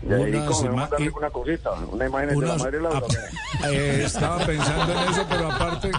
Y 0.07 0.13
ahí, 0.13 0.21
unas 0.35 0.45
¿cómo 0.47 0.61
me 0.61 0.67
ima- 0.69 0.75
mandan 0.81 1.01
i- 1.01 1.05
alguna 1.05 1.29
cosita? 1.31 1.71
Una 1.91 2.05
imagen 2.07 2.39
de 2.39 2.45
la 2.47 2.57
madre 2.57 2.81
Laura. 2.81 3.01
eh, 3.71 4.03
estaba 4.05 4.45
pensando 4.45 4.93
en 4.93 5.11
eso, 5.11 5.25
pero 5.29 5.51
aparte, 5.51 5.91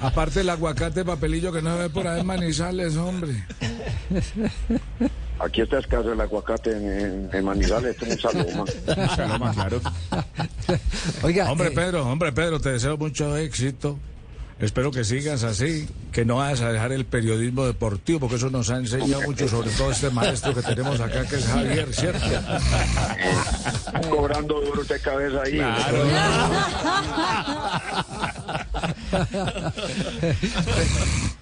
aparte 0.00 0.40
el 0.42 0.50
aguacate 0.50 1.04
papelillo 1.04 1.52
que 1.52 1.60
no 1.62 1.74
se 1.76 1.82
ve 1.82 1.90
por 1.90 2.06
ahí 2.06 2.20
en 2.20 2.26
Manizales, 2.26 2.96
hombre. 2.96 3.44
Aquí 5.38 5.60
está 5.60 5.78
escaso 5.80 6.12
el 6.12 6.20
aguacate 6.20 6.70
en, 6.70 6.90
en, 6.90 7.30
en 7.30 7.44
Manizales. 7.44 7.90
Esto 7.90 8.06
es 8.06 8.12
un 8.24 8.30
saludo, 8.30 8.64
man. 9.36 9.52
claro. 9.54 9.80
Oiga, 11.22 11.50
Hombre, 11.50 11.68
eh, 11.68 11.72
Pedro, 11.72 12.06
hombre, 12.06 12.32
Pedro, 12.32 12.60
te 12.60 12.70
deseo 12.70 12.96
mucho 12.96 13.36
éxito. 13.36 13.98
Espero 14.58 14.90
que 14.90 15.04
sigas 15.04 15.44
así, 15.44 15.86
que 16.12 16.24
no 16.24 16.36
vayas 16.36 16.62
a 16.62 16.72
dejar 16.72 16.90
el 16.90 17.04
periodismo 17.04 17.66
deportivo, 17.66 18.20
porque 18.20 18.36
eso 18.36 18.48
nos 18.48 18.70
ha 18.70 18.78
enseñado 18.78 19.20
mucho, 19.22 19.46
sobre 19.48 19.68
todo 19.72 19.90
este 19.90 20.08
maestro 20.08 20.54
que 20.54 20.62
tenemos 20.62 20.98
acá, 20.98 21.26
que 21.26 21.36
es 21.36 21.44
Javier, 21.44 21.92
¿cierto? 21.92 22.24
Cobrando 24.08 24.58
duro 24.62 24.82
de 24.82 24.98
cabeza 24.98 25.42
ahí. 25.44 25.60
Un 29.12 29.20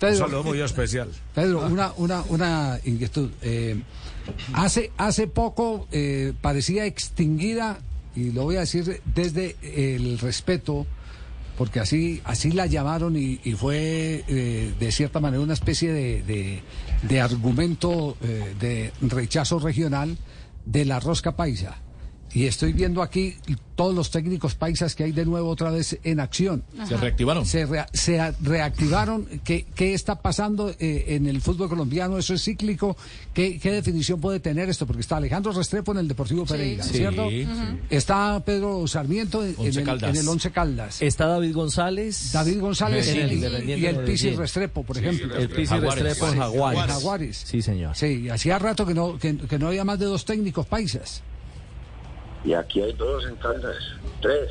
Pedro, 0.00 0.16
saludo 0.16 0.42
muy 0.42 0.60
especial. 0.60 1.08
Pedro, 1.34 1.60
una, 1.66 1.92
una, 1.96 2.22
una 2.28 2.80
inquietud. 2.84 3.30
Eh, 3.42 3.80
hace, 4.54 4.90
hace 4.96 5.28
poco 5.28 5.86
eh, 5.92 6.32
parecía 6.40 6.86
extinguida, 6.86 7.78
y 8.16 8.30
lo 8.32 8.44
voy 8.44 8.56
a 8.56 8.60
decir 8.60 9.00
desde 9.14 9.56
el 9.62 10.18
respeto, 10.18 10.86
porque 11.58 11.80
así, 11.80 12.20
así 12.24 12.50
la 12.52 12.66
llamaron 12.66 13.16
y, 13.16 13.36
fue 13.56 14.24
eh, 14.28 14.72
de 14.78 14.92
cierta 14.92 15.20
manera 15.20 15.42
una 15.42 15.54
especie 15.54 15.92
de, 15.92 16.22
de- 16.22 16.62
de 17.02 17.20
argumento 17.20 18.16
eh, 18.22 18.54
de 18.58 18.92
rechazo 19.02 19.58
regional 19.58 20.16
de 20.64 20.84
la 20.84 20.98
rosca 21.00 21.36
paisa. 21.36 21.78
Y 22.34 22.46
estoy 22.46 22.72
viendo 22.72 23.00
aquí 23.00 23.36
todos 23.76 23.94
los 23.94 24.10
técnicos 24.10 24.56
paisas 24.56 24.96
que 24.96 25.04
hay 25.04 25.12
de 25.12 25.24
nuevo 25.24 25.48
otra 25.48 25.70
vez 25.70 25.98
en 26.02 26.18
acción. 26.18 26.64
Se 26.88 26.96
reactivaron. 26.96 27.46
Se, 27.46 27.64
rea- 27.64 27.86
se 27.92 28.32
reactivaron. 28.42 29.24
¿Qué, 29.44 29.66
qué 29.76 29.94
está 29.94 30.20
pasando 30.20 30.70
eh, 30.80 31.04
en 31.08 31.26
el 31.28 31.40
fútbol 31.40 31.68
colombiano? 31.68 32.18
¿Eso 32.18 32.34
es 32.34 32.42
cíclico? 32.42 32.96
¿Qué, 33.32 33.60
qué 33.60 33.70
definición 33.70 34.20
puede 34.20 34.40
tener 34.40 34.68
esto? 34.68 34.84
Porque 34.84 35.02
está 35.02 35.16
Alejandro 35.18 35.52
Restrepo 35.52 35.92
en 35.92 35.98
el 35.98 36.08
Deportivo 36.08 36.44
Pereira, 36.44 36.82
Sí, 36.82 36.94
¿cierto? 36.98 37.28
sí. 37.30 37.46
Está 37.88 38.42
Pedro 38.44 38.84
Sarmiento 38.88 39.44
en, 39.44 39.54
el, 39.60 39.84
Caldas. 39.84 40.10
en 40.10 40.16
el 40.16 40.28
Once 40.28 40.50
Caldas. 40.50 41.02
Está 41.02 41.26
David 41.26 41.54
González. 41.54 42.32
David 42.32 42.60
González 42.60 43.06
en 43.08 43.16
y, 43.16 43.20
el 43.20 43.30
y- 43.30 43.34
Independiente 43.36 43.80
y 43.80 43.86
el 43.86 43.96
Pisi 44.04 44.24
Medellín. 44.24 44.40
Restrepo, 44.40 44.82
por 44.82 44.98
ejemplo. 44.98 45.36
El 45.36 45.48
Pisi 45.50 45.74
Restrepo 45.78 46.28
en 46.28 46.38
Jaguares. 46.38 46.92
Jaguares. 46.94 47.44
Sí, 47.46 47.62
señor. 47.62 47.94
Sí, 47.96 48.28
hacía 48.28 48.58
rato 48.58 48.84
que 48.84 48.94
no, 48.94 49.18
que, 49.18 49.36
que 49.36 49.58
no 49.58 49.68
había 49.68 49.84
más 49.84 50.00
de 50.00 50.06
dos 50.06 50.24
técnicos 50.24 50.66
paisas. 50.66 51.22
Y 52.44 52.52
aquí 52.52 52.80
hay 52.82 52.92
dos 52.92 53.24
en 53.26 53.36
Caldas. 53.36 53.76
Tres. 54.20 54.50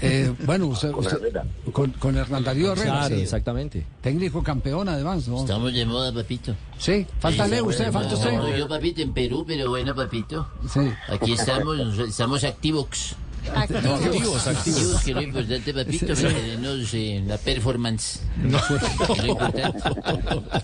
Eh, 0.00 0.32
bueno, 0.44 0.66
usted, 0.66 0.92
Con 0.92 1.04
usted- 1.04 1.40
con, 1.72 1.90
con 1.92 2.16
Hernán 2.16 2.44
Darío 2.44 2.72
Herrera, 2.72 3.00
Claro, 3.00 3.16
sí. 3.16 3.22
exactamente. 3.22 3.84
técnico 4.00 4.42
campeón 4.44 4.88
además, 4.88 5.26
¿no? 5.26 5.40
Estamos 5.40 5.72
de 5.74 5.84
moda, 5.84 6.12
papito. 6.12 6.54
Sí, 6.78 7.04
falta 7.18 7.44
Sí, 7.46 7.50
Leo, 7.50 7.64
usted, 7.66 7.90
bueno, 7.92 7.98
falta 8.08 8.14
usted. 8.14 8.56
yo, 8.56 8.68
papito, 8.68 9.02
en 9.02 9.12
Perú, 9.12 9.44
pero 9.46 9.68
bueno, 9.68 9.94
papito. 9.94 10.46
Sí. 10.72 10.80
Aquí 11.08 11.32
estamos, 11.32 11.98
estamos 11.98 12.44
activos. 12.44 13.16
Activos, 13.54 14.46
activos. 14.46 15.02
que 15.04 15.10
es 15.10 15.16
lo 15.16 15.22
importante, 15.22 15.74
papito, 15.74 16.06
mantenernos 16.08 16.94
en 16.94 17.28
la 17.28 17.38
performance. 17.38 18.20
Es 18.44 19.18
lo 19.18 19.26
importante. 19.26 19.62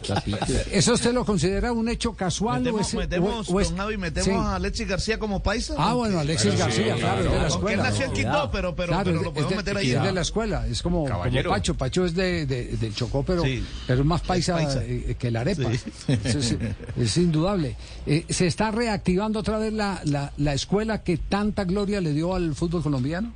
Papito. 0.09 0.47
¿Eso 0.71 0.93
usted 0.95 1.13
lo 1.13 1.25
considera 1.25 1.73
un 1.73 1.89
hecho 1.89 2.15
casual 2.15 2.59
o 2.59 2.61
Metemos, 2.65 2.89
es, 2.89 2.95
metemos, 2.95 3.49
o- 3.51 3.55
o 3.55 3.61
es- 3.61 3.69
don 3.71 3.79
Javi, 3.79 3.97
metemos 3.97 4.27
sí. 4.27 4.33
a 4.35 4.55
Alexis 4.57 4.89
García 4.89 5.19
como 5.19 5.43
paisa. 5.43 5.75
Ah, 5.79 5.95
bueno, 5.95 6.19
Alexis 6.21 6.57
García, 6.59 6.95
claro, 6.97 7.21
es 7.21 7.25
de 7.25 7.31
la 7.31 7.37
Aunque 7.37 7.47
él 7.47 7.47
escuela. 7.47 7.83
nació 7.83 8.05
en 8.07 8.13
Quito, 8.13 8.51
pero, 8.53 8.77
pero, 8.77 8.89
Claro, 8.89 9.05
pero 9.05 9.17
es 9.19 9.23
lo 9.23 9.31
de- 9.31 9.35
podemos 9.35 9.51
de, 9.51 9.57
meter 9.57 9.77
ahí. 9.77 9.91
es 9.93 10.03
de 10.03 10.13
la 10.13 10.21
escuela, 10.21 10.67
es 10.67 10.83
como, 10.83 10.97
como 11.05 11.09
Caballero. 11.09 11.51
Pacho. 11.51 11.75
Pacho 11.75 12.05
es 12.05 12.15
de, 12.15 12.47
de- 12.47 12.77
del 12.77 12.95
Chocó, 12.95 13.23
pero, 13.23 13.43
Sí. 13.43 13.65
pero 13.87 14.01
es 14.01 14.07
más 14.07 14.21
paisa, 14.23 14.61
Es 14.61 14.67
paisa. 14.67 14.85
eh, 14.85 15.17
que 15.19 15.31
la 15.31 15.41
arepa. 15.41 15.71
Sí. 15.73 16.19
Eso 16.25 16.39
es, 16.39 16.57
es 16.99 17.17
indudable. 17.17 17.77
Eh, 18.07 18.25
¿Se 18.29 18.47
está 18.47 18.71
reactivando 18.71 19.41
otra 19.41 19.59
vez 19.59 19.73
la, 19.73 20.01
la, 20.05 20.33
la 20.37 20.55
escuela 20.55 21.03
que 21.03 21.17
tanta 21.17 21.65
gloria 21.65 22.01
le 22.01 22.13
dio 22.13 22.35
al 22.35 22.55
fútbol 22.55 22.66
colombiano? 22.71 23.33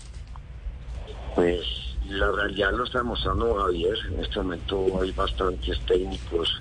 Pues 1.34 1.60
la 2.08 2.30
realidad 2.32 2.72
lo 2.72 2.84
está 2.84 3.02
mostrando 3.02 3.54
Javier. 3.54 3.96
En 4.12 4.24
este 4.24 4.36
momento 4.40 5.00
hay 5.00 5.12
bastantes 5.12 5.78
técnicos 5.86 6.60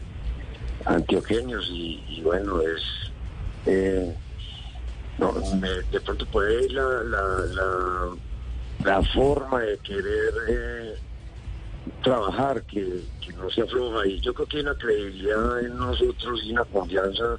antioqueños 0.85 1.67
y, 1.71 2.21
bueno, 2.23 2.61
es... 2.61 2.81
eh, 3.65 4.15
de 5.91 5.99
pronto 5.99 6.25
puede 6.27 6.65
ir 6.65 6.71
la, 6.71 7.03
la, 7.03 8.15
la, 8.85 9.01
forma 9.13 9.59
de 9.59 9.77
querer 9.79 10.33
eh, 10.47 10.95
trabajar 12.01 12.63
que, 12.63 13.01
que 13.19 13.33
no 13.33 13.49
se 13.49 13.63
afloja 13.63 14.07
y 14.07 14.21
yo 14.21 14.33
creo 14.33 14.47
que 14.47 14.57
hay 14.57 14.63
una 14.63 14.75
credibilidad 14.75 15.59
en 15.59 15.77
nosotros 15.77 16.39
y 16.45 16.53
una 16.53 16.63
confianza 16.63 17.38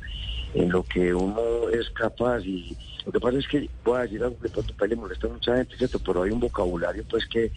en 0.55 0.71
lo 0.71 0.83
que 0.83 1.15
uno 1.15 1.69
es 1.73 1.89
capaz 1.91 2.41
y 2.41 2.77
lo 3.05 3.13
que 3.13 3.21
pasa 3.21 3.39
es 3.39 3.49
que 3.49 3.69
voy 3.85 3.99
a 3.99 4.03
decir 4.03 4.23
algo 4.23 4.39
que 4.41 4.49
pronto 4.49 4.87
le 4.87 4.97
molesta 4.97 5.27
a 5.27 5.31
mucha 5.31 5.57
gente 5.57 5.77
cierto 5.77 5.99
pero 6.05 6.23
hay 6.23 6.31
un 6.31 6.41
vocabulario 6.41 7.05
pues 7.09 7.27
que 7.27 7.53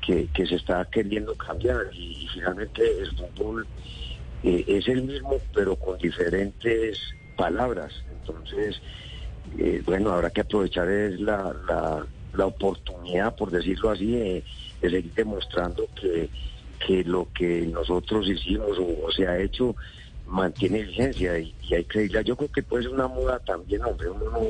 que, 0.00 0.46
se 0.46 0.56
está 0.56 0.84
queriendo 0.86 1.34
cambiar 1.36 1.88
y, 1.92 2.26
finalmente 2.34 2.82
el 2.98 3.16
fútbol 3.16 3.66
eh, 4.42 4.64
es 4.66 4.88
el 4.88 5.02
mismo 5.02 5.36
pero 5.54 5.76
con 5.76 5.96
diferentes 5.98 6.98
palabras. 7.36 7.92
Entonces 8.20 8.80
eh, 9.58 9.82
bueno, 9.84 10.10
habrá 10.10 10.30
que 10.30 10.40
aprovechar 10.40 10.88
es 10.88 11.20
la, 11.20 11.54
la, 12.34 12.46
oportunidad, 12.46 13.36
por 13.36 13.50
decirlo 13.50 13.90
así, 13.90 14.12
de, 14.12 14.44
seguir 14.80 15.12
demostrando 15.14 15.86
que, 15.94 16.28
que 16.84 17.04
lo 17.04 17.28
que 17.32 17.66
nosotros 17.66 18.26
hicimos 18.28 18.78
o 18.78 19.12
se 19.12 19.26
ha 19.26 19.38
hecho 19.38 19.76
mantiene 20.26 20.82
vigencia 20.82 21.38
y, 21.38 21.54
y 21.68 21.74
hay 21.74 21.84
credibilidad. 21.84 22.22
Yo 22.22 22.36
creo 22.36 22.50
que 22.50 22.62
puede 22.62 22.84
ser 22.84 22.92
una 22.92 23.08
moda 23.08 23.38
también, 23.40 23.82
hombre, 23.84 24.08
uno 24.10 24.24
no, 24.30 24.40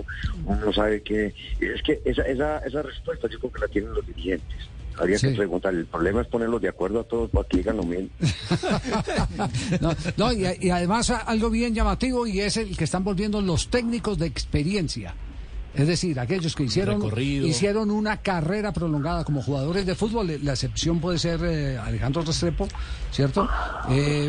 uno 0.52 0.73
sabe 0.73 1.02
que... 1.02 1.35
Es 1.61 1.83
que 1.83 2.00
esa, 2.05 2.23
esa, 2.23 2.59
esa 2.59 2.83
respuesta 2.83 3.29
yo 3.29 3.38
creo 3.41 3.52
que 3.52 3.61
la 3.61 3.69
tienen 3.69 3.93
los 3.95 4.07
dirigentes. 4.07 4.59
Habría 4.99 5.19
Sí. 5.19 5.29
que 5.29 5.37
preguntar, 5.37 5.73
el 5.75 5.87
problema 5.87 6.21
es 6.21 6.26
ponerlos 6.29 6.61
de 6.61 6.69
acuerdo 6.69 7.00
a 7.00 7.05
todos 7.05 7.31
para 7.31 7.49
que 7.49 7.57
digan 7.57 7.79
lo 7.79 7.83
mismo. 7.85 8.11
No, 9.81 9.95
no, 10.17 10.33
y, 10.33 10.47
y 10.61 10.71
además 10.71 11.11
algo 11.11 11.50
bien 11.50 11.75
llamativo 11.75 12.26
y 12.26 12.41
es 12.41 12.57
el 12.57 12.76
que 12.76 12.85
están 12.85 13.02
volviendo 13.05 13.41
los 13.41 13.69
técnicos 13.69 14.19
de 14.19 14.26
experiencia. 14.26 15.14
Es 15.75 15.87
decir, 15.88 16.21
aquellos 16.21 16.55
que 16.55 16.64
hicieron, 16.64 17.00
Recorrido. 17.00 17.47
hicieron 17.47 17.91
una 17.91 18.19
carrera 18.19 18.73
prolongada 18.73 19.25
como 19.25 19.43
jugadores 19.43 19.87
de 19.87 19.95
fútbol. 19.95 20.38
La 20.45 20.52
excepción 20.52 21.00
puede 21.00 21.19
ser 21.19 21.41
eh, 21.43 21.79
Alejandro 21.79 22.21
Restrepo, 22.21 22.69
¿cierto? 23.11 23.49
Eh, 23.91 24.29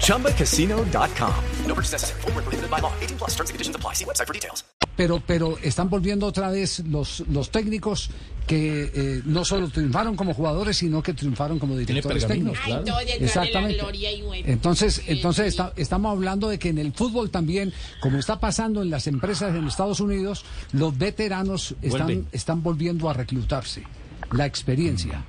ChumbaCasino.com. 0.00 1.34
No 1.66 1.74
purchase 1.74 1.92
necessary. 1.92 2.20
Void 2.22 2.34
where 2.34 2.42
prohibited 2.44 2.70
by 2.70 2.80
law. 2.80 2.92
18 3.00 3.18
plus 3.18 3.30
terms 3.34 3.50
and 3.50 3.54
conditions 3.54 3.76
apply. 3.76 3.94
See 3.94 4.04
website 4.04 4.26
for 4.26 4.32
details. 4.34 4.64
pero, 4.96 5.20
pero 5.26 5.58
están 5.62 5.90
volviendo 5.90 6.24
otra 6.26 6.48
vez 6.50 6.78
los, 6.86 7.20
los 7.30 7.50
técnicos 7.50 8.08
que 8.46 8.90
eh, 8.94 9.22
no 9.26 9.44
solo 9.44 9.68
triunfaron 9.68 10.16
como 10.16 10.32
jugadores, 10.32 10.78
sino 10.78 11.02
que 11.02 11.12
triunfaron 11.12 11.58
como 11.58 11.76
directores 11.76 12.26
técnicos. 12.26 12.58
claro. 12.64 12.84
Exactamente. 13.20 13.76
Entonces, 14.46 15.02
entonces 15.06 15.48
está- 15.48 15.72
estamos 15.76 16.12
hablando 16.12 16.48
de 16.48 16.58
que 16.58 16.70
en 16.70 16.78
el 16.78 16.92
fútbol 16.94 17.28
también, 17.30 17.74
como 18.00 18.18
está 18.18 18.40
pasando 18.40 18.80
en 18.82 18.88
las 18.88 19.06
empresas 19.06 19.54
en 19.54 19.66
Estados 19.66 20.00
Unidos, 20.00 20.44
los 20.72 20.96
veteranos 20.96 21.74
están, 21.82 22.26
están 22.32 22.62
volviendo 22.62 23.10
a 23.10 23.12
reclutarse. 23.12 23.82
La 24.32 24.46
experiencia. 24.46 25.22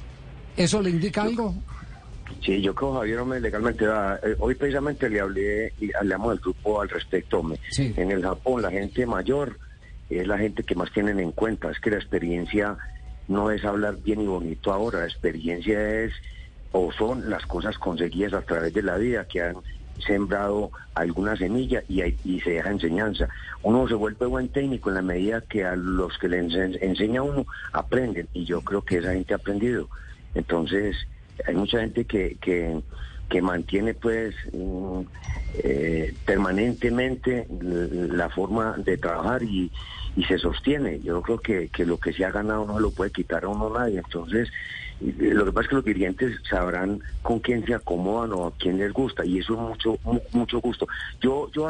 ¿Eso 0.56 0.82
le 0.82 0.92
indica 0.92 1.24
algo? 1.24 1.54
Sí, 2.44 2.62
yo 2.62 2.74
creo, 2.76 2.94
Javier, 2.94 3.20
hombre, 3.20 3.40
legalmente, 3.40 3.86
ah, 3.88 4.20
eh, 4.24 4.36
hoy 4.40 4.56
precisamente 4.56 5.10
le 5.10 5.20
hablé 5.22 5.74
y 5.80 5.90
hablamos 5.96 6.32
al 6.32 6.40
grupo 6.40 6.82
al 6.82 6.90
respecto. 6.90 7.40
hombre. 7.40 7.60
Sí. 7.70 7.94
En 7.98 8.12
el 8.12 8.22
Japón, 8.22 8.62
la 8.62 8.72
gente 8.72 9.06
mayor 9.06 9.58
es 10.10 10.26
la 10.28 10.38
gente 10.38 10.64
que 10.64 10.76
más 10.76 10.92
tienen 10.92 11.20
en 11.20 11.32
cuenta. 11.32 11.70
Es 11.72 11.80
que 11.80 11.90
la 11.90 11.98
experiencia 11.98 12.78
no 13.28 13.52
es 13.52 13.64
hablar 13.66 13.98
bien 14.04 14.22
y 14.22 14.28
bonito 14.28 14.72
ahora, 14.72 15.00
la 15.00 15.06
experiencia 15.06 16.04
es 16.04 16.14
o 16.72 16.92
son 16.92 17.30
las 17.30 17.46
cosas 17.46 17.78
conseguidas 17.78 18.34
a 18.34 18.42
través 18.42 18.74
de 18.74 18.84
la 18.84 18.98
vida 18.98 19.26
que 19.26 19.42
han 19.42 19.56
sembrado 20.06 20.72
alguna 20.94 21.36
semilla 21.36 21.82
y, 21.88 22.02
hay- 22.02 22.18
y 22.24 22.40
se 22.42 22.52
deja 22.52 22.70
enseñanza. 22.70 23.28
Uno 23.64 23.88
se 23.88 23.96
vuelve 23.96 24.26
buen 24.28 24.50
técnico 24.50 24.90
en 24.90 24.96
la 24.96 25.02
medida 25.02 25.42
que 25.42 25.66
a 25.66 25.76
los 25.76 26.18
que 26.20 26.28
le 26.30 26.42
ense- 26.44 26.78
enseña 26.82 27.24
uno 27.24 27.46
aprenden 27.74 28.28
y 28.34 28.46
yo 28.46 28.62
creo 28.62 28.82
que 28.84 28.98
esa 28.98 29.14
gente 29.14 29.34
ha 29.34 29.38
aprendido. 29.38 29.90
Entonces, 30.36 30.96
hay 31.46 31.56
mucha 31.56 31.80
gente 31.80 32.06
que, 32.06 32.38
que, 32.42 33.42
mantiene 33.42 33.94
pues 33.94 34.36
mm, 34.54 35.02
eh, 35.64 36.14
permanentemente 36.26 37.48
la 37.50 38.30
forma 38.30 38.76
de 38.78 38.98
trabajar 38.98 39.44
y, 39.44 39.72
y 40.16 40.24
se 40.24 40.38
sostiene. 40.38 41.00
Yo 41.02 41.22
creo 41.22 41.40
que, 41.40 41.70
que 41.70 41.86
lo 41.86 41.98
que 41.98 42.14
se 42.14 42.26
ha 42.26 42.32
ganado 42.32 42.66
no 42.66 42.80
lo 42.80 42.92
puede 42.92 43.12
quitar 43.12 43.44
a 43.46 43.50
uno 43.50 43.70
nadie. 43.70 44.00
Entonces, 44.00 44.50
lo 45.00 45.46
que 45.46 45.52
pasa 45.52 45.66
es 45.66 45.70
que 45.70 45.76
los 45.76 45.86
dirigentes 45.86 46.40
sabrán 46.50 47.02
con 47.22 47.40
quién 47.40 47.66
se 47.66 47.76
acomodan 47.76 48.34
o 48.34 48.48
a 48.48 48.54
quién 48.56 48.80
les 48.80 48.92
gusta 48.92 49.24
y 49.26 49.40
eso 49.40 49.54
es 49.54 49.60
mucho 49.60 50.00
mu- 50.04 50.22
mucho 50.32 50.60
gusto. 50.60 50.88
Yo 51.22 51.52
yo 51.52 51.70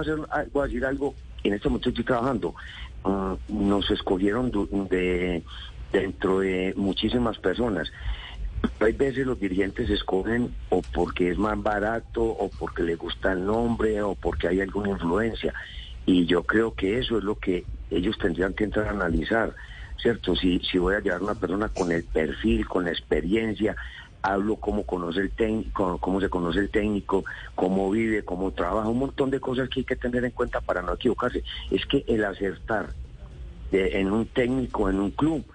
voy 0.53 0.63
a, 0.63 0.63
decir 0.67 0.85
algo, 0.85 1.13
en 1.43 1.53
este 1.53 1.67
momento 1.67 1.89
estoy 1.89 2.05
trabajando. 2.05 2.55
Ah, 3.03 3.35
nos 3.49 3.91
escogieron 3.91 4.51
de 4.89 5.43
dentro 5.91 6.39
de 6.39 6.73
muchísimas 6.77 7.37
personas. 7.39 7.91
Hay 8.79 8.93
veces 8.93 9.25
los 9.25 9.39
dirigentes 9.39 9.89
escogen 9.89 10.55
o 10.69 10.81
porque 10.81 11.31
es 11.31 11.37
más 11.37 11.61
barato 11.61 12.23
o 12.23 12.49
porque 12.49 12.83
le 12.83 12.95
gusta 12.95 13.31
el 13.31 13.45
nombre 13.45 14.01
o 14.01 14.15
porque 14.15 14.47
hay 14.47 14.61
alguna 14.61 14.89
influencia. 14.89 15.53
Y 16.05 16.25
yo 16.25 16.43
creo 16.43 16.73
que 16.73 16.99
eso 16.99 17.17
es 17.17 17.23
lo 17.23 17.35
que 17.35 17.65
ellos 17.89 18.17
tendrían 18.17 18.53
que 18.53 18.65
entrar 18.65 18.87
a 18.87 18.91
analizar, 18.91 19.55
¿cierto? 20.01 20.35
Si, 20.35 20.59
si 20.59 20.77
voy 20.77 20.95
a 20.95 20.99
llevar 20.99 21.23
una 21.23 21.35
persona 21.35 21.69
con 21.69 21.91
el 21.91 22.03
perfil, 22.03 22.67
con 22.67 22.85
la 22.85 22.91
experiencia, 22.91 23.75
hablo 24.21 24.57
cómo 24.57 24.83
conoce 24.83 25.21
el 25.21 25.31
técnico, 25.31 25.97
cómo 25.99 26.21
se 26.21 26.29
conoce 26.29 26.59
el 26.59 26.69
técnico, 26.69 27.25
cómo 27.55 27.89
vive, 27.89 28.23
cómo 28.23 28.51
trabaja, 28.51 28.89
un 28.89 28.99
montón 28.99 29.31
de 29.31 29.39
cosas 29.39 29.69
que 29.69 29.81
hay 29.81 29.85
que 29.85 29.95
tener 29.95 30.23
en 30.25 30.31
cuenta 30.31 30.61
para 30.61 30.81
no 30.81 30.93
equivocarse. 30.93 31.43
Es 31.71 31.85
que 31.85 32.03
el 32.07 32.23
acertar 32.25 32.93
de- 33.71 33.99
en 33.99 34.11
un 34.11 34.27
técnico, 34.27 34.89
en 34.89 34.99
un 34.99 35.11
club, 35.11 35.45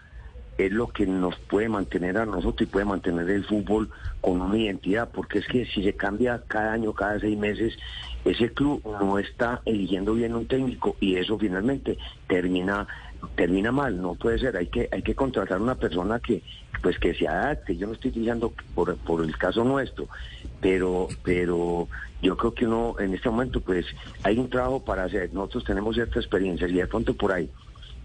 es 0.59 0.73
lo 0.73 0.89
que 0.89 1.07
nos 1.07 1.37
puede 1.37 1.69
mantener 1.69 2.19
a 2.19 2.27
nosotros 2.27 2.69
y 2.69 2.71
puede 2.71 2.85
mantener 2.85 3.29
el 3.31 3.45
fútbol 3.45 3.91
con 4.21 4.41
una 4.41 4.59
identidad, 4.59 5.11
porque 5.13 5.39
es 5.39 5.47
que 5.47 5.65
si 5.67 5.83
se 5.83 5.95
cambia 5.95 6.43
cada 6.47 6.73
año, 6.73 6.93
cada 6.93 7.19
seis 7.19 7.39
meses, 7.39 7.77
ese 8.25 8.53
club 8.53 8.83
no 8.85 9.19
está 9.19 9.63
eligiendo 9.65 10.15
bien 10.15 10.35
un 10.35 10.47
técnico 10.47 10.97
y 11.01 11.17
eso 11.17 11.39
finalmente 11.39 11.99
termina 12.29 12.87
termina 13.37 13.71
mal, 13.71 14.03
no 14.03 14.17
puede 14.17 14.41
ser, 14.41 14.57
hay 14.57 14.67
que 14.67 14.89
hay 14.91 15.03
que 15.03 15.15
contratar 15.15 15.61
una 15.61 15.77
persona 15.77 16.19
que 16.19 16.43
pues 16.83 16.99
que 16.99 17.15
se 17.15 17.29
adapte, 17.29 17.77
yo 17.77 17.87
no 17.87 17.93
estoy 17.93 18.11
diciendo 18.11 18.53
por, 18.75 18.97
por 18.97 19.25
el 19.25 19.37
caso 19.39 19.63
nuestro, 19.63 20.09
pero 20.61 21.07
pero 21.23 21.89
yo 22.21 22.37
creo 22.37 22.53
que 22.53 22.67
uno 22.67 22.97
en 22.99 23.15
este 23.15 23.31
momento 23.31 23.61
pues 23.61 23.87
hay 24.25 24.39
un 24.39 24.51
trabajo 24.51 24.85
para 24.85 25.05
hacer, 25.05 25.33
nosotros 25.33 25.65
tenemos 25.65 25.95
cierta 25.95 26.19
experiencia 26.19 26.67
y 26.67 26.73
de 26.73 26.87
pronto 26.89 27.15
por 27.15 27.31
ahí 27.31 27.49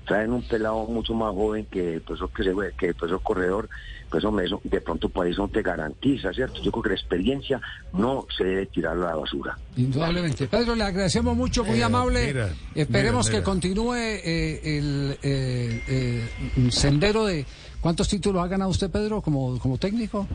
traen 0.07 0.31
un 0.31 0.41
pelado 0.41 0.85
mucho 0.85 1.13
más 1.13 1.33
joven 1.33 1.65
que 1.69 1.95
el 1.95 2.01
profesor 2.01 2.29
que 2.31 2.43
se 2.43 2.53
que 2.77 2.87
el 2.87 2.95
profesor 2.95 3.21
corredor, 3.21 3.69
pues 4.09 4.23
hombre, 4.23 4.45
eso 4.45 4.61
de 4.63 4.79
pronto 4.81 5.09
por 5.09 5.27
eso 5.27 5.41
no 5.41 5.49
te 5.49 5.61
garantiza, 5.61 6.31
¿cierto? 6.33 6.61
Yo 6.63 6.71
creo 6.71 6.83
que 6.83 6.89
la 6.89 6.95
experiencia 6.95 7.61
no 7.93 8.25
se 8.35 8.45
debe 8.45 8.65
tirar 8.67 8.93
a 8.93 8.99
la 8.99 9.15
basura. 9.15 9.57
Indudablemente. 9.75 10.47
Pedro, 10.47 10.75
le 10.75 10.83
agradecemos 10.83 11.35
mucho, 11.35 11.63
muy 11.65 11.79
Eh, 11.79 11.83
amable. 11.83 12.25
mira, 12.27 12.49
Esperemos 12.73 13.27
mira, 13.27 13.39
que 13.39 13.43
continúe 13.43 13.93
eh, 13.95 14.77
el 14.77 15.17
eh, 15.21 15.81
eh, 15.87 16.71
sendero 16.71 17.25
de... 17.25 17.45
¿Cuántos 17.81 18.07
títulos 18.07 18.41
ha 18.43 18.47
ganado 18.47 18.71
usted, 18.71 18.89
Pedro, 18.89 19.21
como, 19.21 19.59
como 19.59 19.77
técnico? 19.77 20.25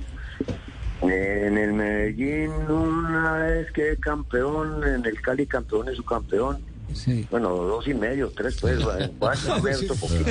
En 1.03 1.59
el 1.59 1.73
Medellín 1.73 2.51
una 2.71 3.33
vez 3.39 3.73
que 3.73 3.97
campeón, 3.97 4.85
en 4.87 5.05
el 5.05 5.21
Cali 5.21 5.47
campeón 5.47 5.89
es 5.89 5.97
su 5.97 6.05
campeón. 6.05 6.63
Sí. 6.95 7.27
Bueno, 7.31 7.51
dos 7.51 7.87
y 7.89 7.95
medio, 7.95 8.31
tres 8.37 8.57
pues, 8.61 8.79
poquito. 10.01 10.25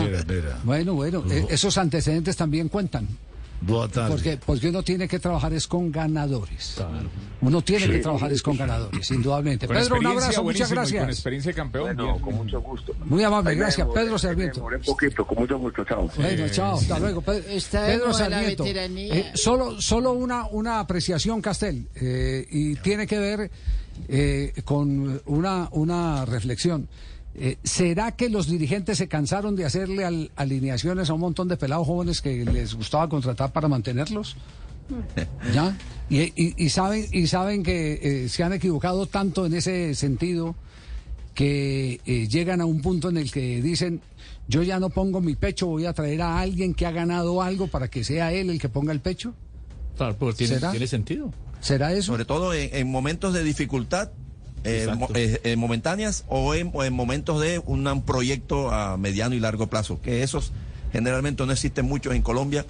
Mira, 0.00 0.24
mira. 0.28 0.58
Bueno, 0.64 0.94
bueno, 0.94 1.24
eh, 1.30 1.46
esos 1.50 1.76
antecedentes 1.78 2.36
también 2.36 2.68
cuentan. 2.68 3.08
Porque, 4.08 4.38
porque 4.44 4.68
uno 4.68 4.82
tiene 4.82 5.08
que 5.08 5.18
trabajar 5.18 5.54
es 5.54 5.66
con 5.66 5.90
ganadores. 5.90 6.76
Uno 7.40 7.62
tiene 7.62 7.86
Sí. 7.86 7.90
que 7.92 7.98
trabajar 8.00 8.30
es 8.30 8.42
con 8.42 8.58
ganadores, 8.58 9.10
indudablemente. 9.10 9.66
Con 9.66 9.76
Pedro, 9.76 9.96
un 10.00 10.06
abrazo, 10.06 10.42
muchas 10.42 10.68
y 10.70 10.74
Con 10.74 10.82
gracias. 10.82 11.08
experiencia 11.08 11.50
de 11.52 11.56
campeón. 11.56 11.84
Bueno, 11.96 12.20
con 12.20 12.34
mucho 12.34 12.60
gusto. 12.60 12.92
Muy 13.06 13.22
amable, 13.24 13.50
Ahí 13.52 13.56
gracias. 13.56 13.86
demoré, 13.86 14.02
Pedro 14.02 14.18
Sarmiento. 14.18 14.64
un 14.64 14.80
poquito, 14.82 15.26
con 15.26 15.38
mucho 15.38 15.58
gusto, 15.58 15.82
chao. 15.84 16.10
Bueno, 16.16 16.46
chao, 16.50 16.76
hasta 16.76 16.98
luego. 16.98 17.22
Pedro 17.22 18.06
la 18.08 18.12
Sarmiento. 18.12 18.64
Eh, 18.66 19.30
solo, 19.34 19.80
solo 19.80 20.12
una, 20.12 20.46
una 20.46 20.80
apreciación, 20.80 21.40
Castel, 21.40 21.88
eh, 21.94 22.46
y 22.50 22.76
tiene 22.76 23.06
que 23.06 23.18
ver 23.18 23.50
eh, 24.08 24.52
con 24.64 25.20
una, 25.26 25.68
una 25.72 26.24
reflexión. 26.24 26.88
Eh, 27.36 27.56
¿Será 27.64 28.12
que 28.12 28.28
los 28.28 28.46
dirigentes 28.48 28.98
se 28.98 29.08
cansaron 29.08 29.56
de 29.56 29.64
hacerle 29.64 30.04
al- 30.04 30.30
alineaciones 30.36 31.10
a 31.10 31.14
un 31.14 31.20
montón 31.20 31.48
de 31.48 31.56
pelados 31.56 31.86
jóvenes 31.86 32.20
que 32.20 32.44
les 32.44 32.74
gustaba 32.74 33.08
contratar 33.08 33.52
para 33.52 33.66
mantenerlos? 33.68 34.36
¿Ya? 35.54 35.76
Y, 36.10 36.20
y- 36.20 36.54
y 36.56 36.68
saben, 36.68 37.06
y 37.12 37.26
saben 37.26 37.62
que 37.62 38.24
eh, 38.24 38.28
se 38.28 38.44
han 38.44 38.52
equivocado 38.52 39.06
tanto 39.06 39.46
en 39.46 39.54
ese 39.54 39.94
sentido 39.94 40.54
que 41.34 42.00
eh, 42.06 42.28
llegan 42.28 42.60
a 42.60 42.66
un 42.66 42.80
punto 42.80 43.08
en 43.08 43.16
el 43.16 43.32
que 43.32 43.60
dicen, 43.60 44.00
yo 44.46 44.62
ya 44.62 44.78
no 44.78 44.90
pongo 44.90 45.20
mi 45.20 45.34
pecho, 45.34 45.66
voy 45.66 45.86
a 45.86 45.92
traer 45.92 46.22
a 46.22 46.38
alguien 46.38 46.74
que 46.74 46.86
ha 46.86 46.92
ganado 46.92 47.42
algo 47.42 47.66
para 47.66 47.88
que 47.88 48.04
sea 48.04 48.32
él 48.32 48.50
el 48.50 48.60
que 48.60 48.68
ponga 48.68 48.92
el 48.92 49.00
pecho. 49.00 49.34
Claro, 49.96 50.16
pues 50.16 50.36
tiene, 50.36 50.54
¿Será? 50.54 50.70
tiene 50.70 50.86
sentido. 50.86 51.32
¿Será 51.64 51.92
eso? 51.92 52.12
Sobre 52.12 52.24
todo 52.24 52.52
en, 52.54 52.68
en 52.74 52.90
momentos 52.90 53.32
de 53.32 53.42
dificultad 53.42 54.10
eh, 54.64 54.86
eh, 55.14 55.40
eh, 55.44 55.56
momentáneas 55.56 56.24
o 56.28 56.54
en, 56.54 56.70
o 56.72 56.84
en 56.84 56.92
momentos 56.92 57.40
de 57.40 57.58
un, 57.66 57.86
un 57.86 58.02
proyecto 58.02 58.70
a 58.70 58.96
mediano 58.96 59.34
y 59.34 59.40
largo 59.40 59.66
plazo, 59.68 60.00
que 60.02 60.22
esos 60.22 60.52
generalmente 60.92 61.44
no 61.44 61.52
existen 61.52 61.86
muchos 61.86 62.14
en 62.14 62.22
Colombia, 62.22 62.64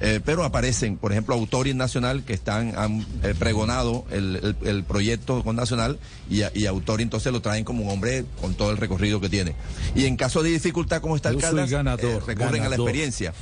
eh, 0.00 0.20
pero 0.24 0.44
aparecen, 0.44 0.96
por 0.96 1.12
ejemplo, 1.12 1.34
Autori 1.34 1.72
Nacional, 1.74 2.24
que 2.24 2.32
están, 2.32 2.72
han 2.76 3.06
eh, 3.22 3.34
pregonado 3.38 4.04
el, 4.10 4.36
el- 4.62 4.68
el 4.68 4.84
proyecto 4.84 5.42
con 5.44 5.56
Nacional 5.56 5.98
y, 6.30 6.42
a- 6.42 6.50
y 6.54 6.66
entonces 7.02 7.32
lo 7.32 7.40
traen 7.42 7.64
como 7.64 7.84
un 7.84 7.90
hombre 7.90 8.24
con 8.40 8.54
todo 8.54 8.70
el 8.70 8.76
recorrido 8.78 9.20
que 9.20 9.28
tiene. 9.28 9.54
Y 9.94 10.06
en 10.06 10.16
caso 10.16 10.42
de 10.42 10.50
dificultad 10.50 11.00
como 11.02 11.16
está 11.16 11.28
el 11.28 11.36
Caldas, 11.36 11.70
ganador, 11.70 12.26
recurren 12.26 12.62
a 12.62 12.68
la 12.70 12.76
experiencia 12.76 13.32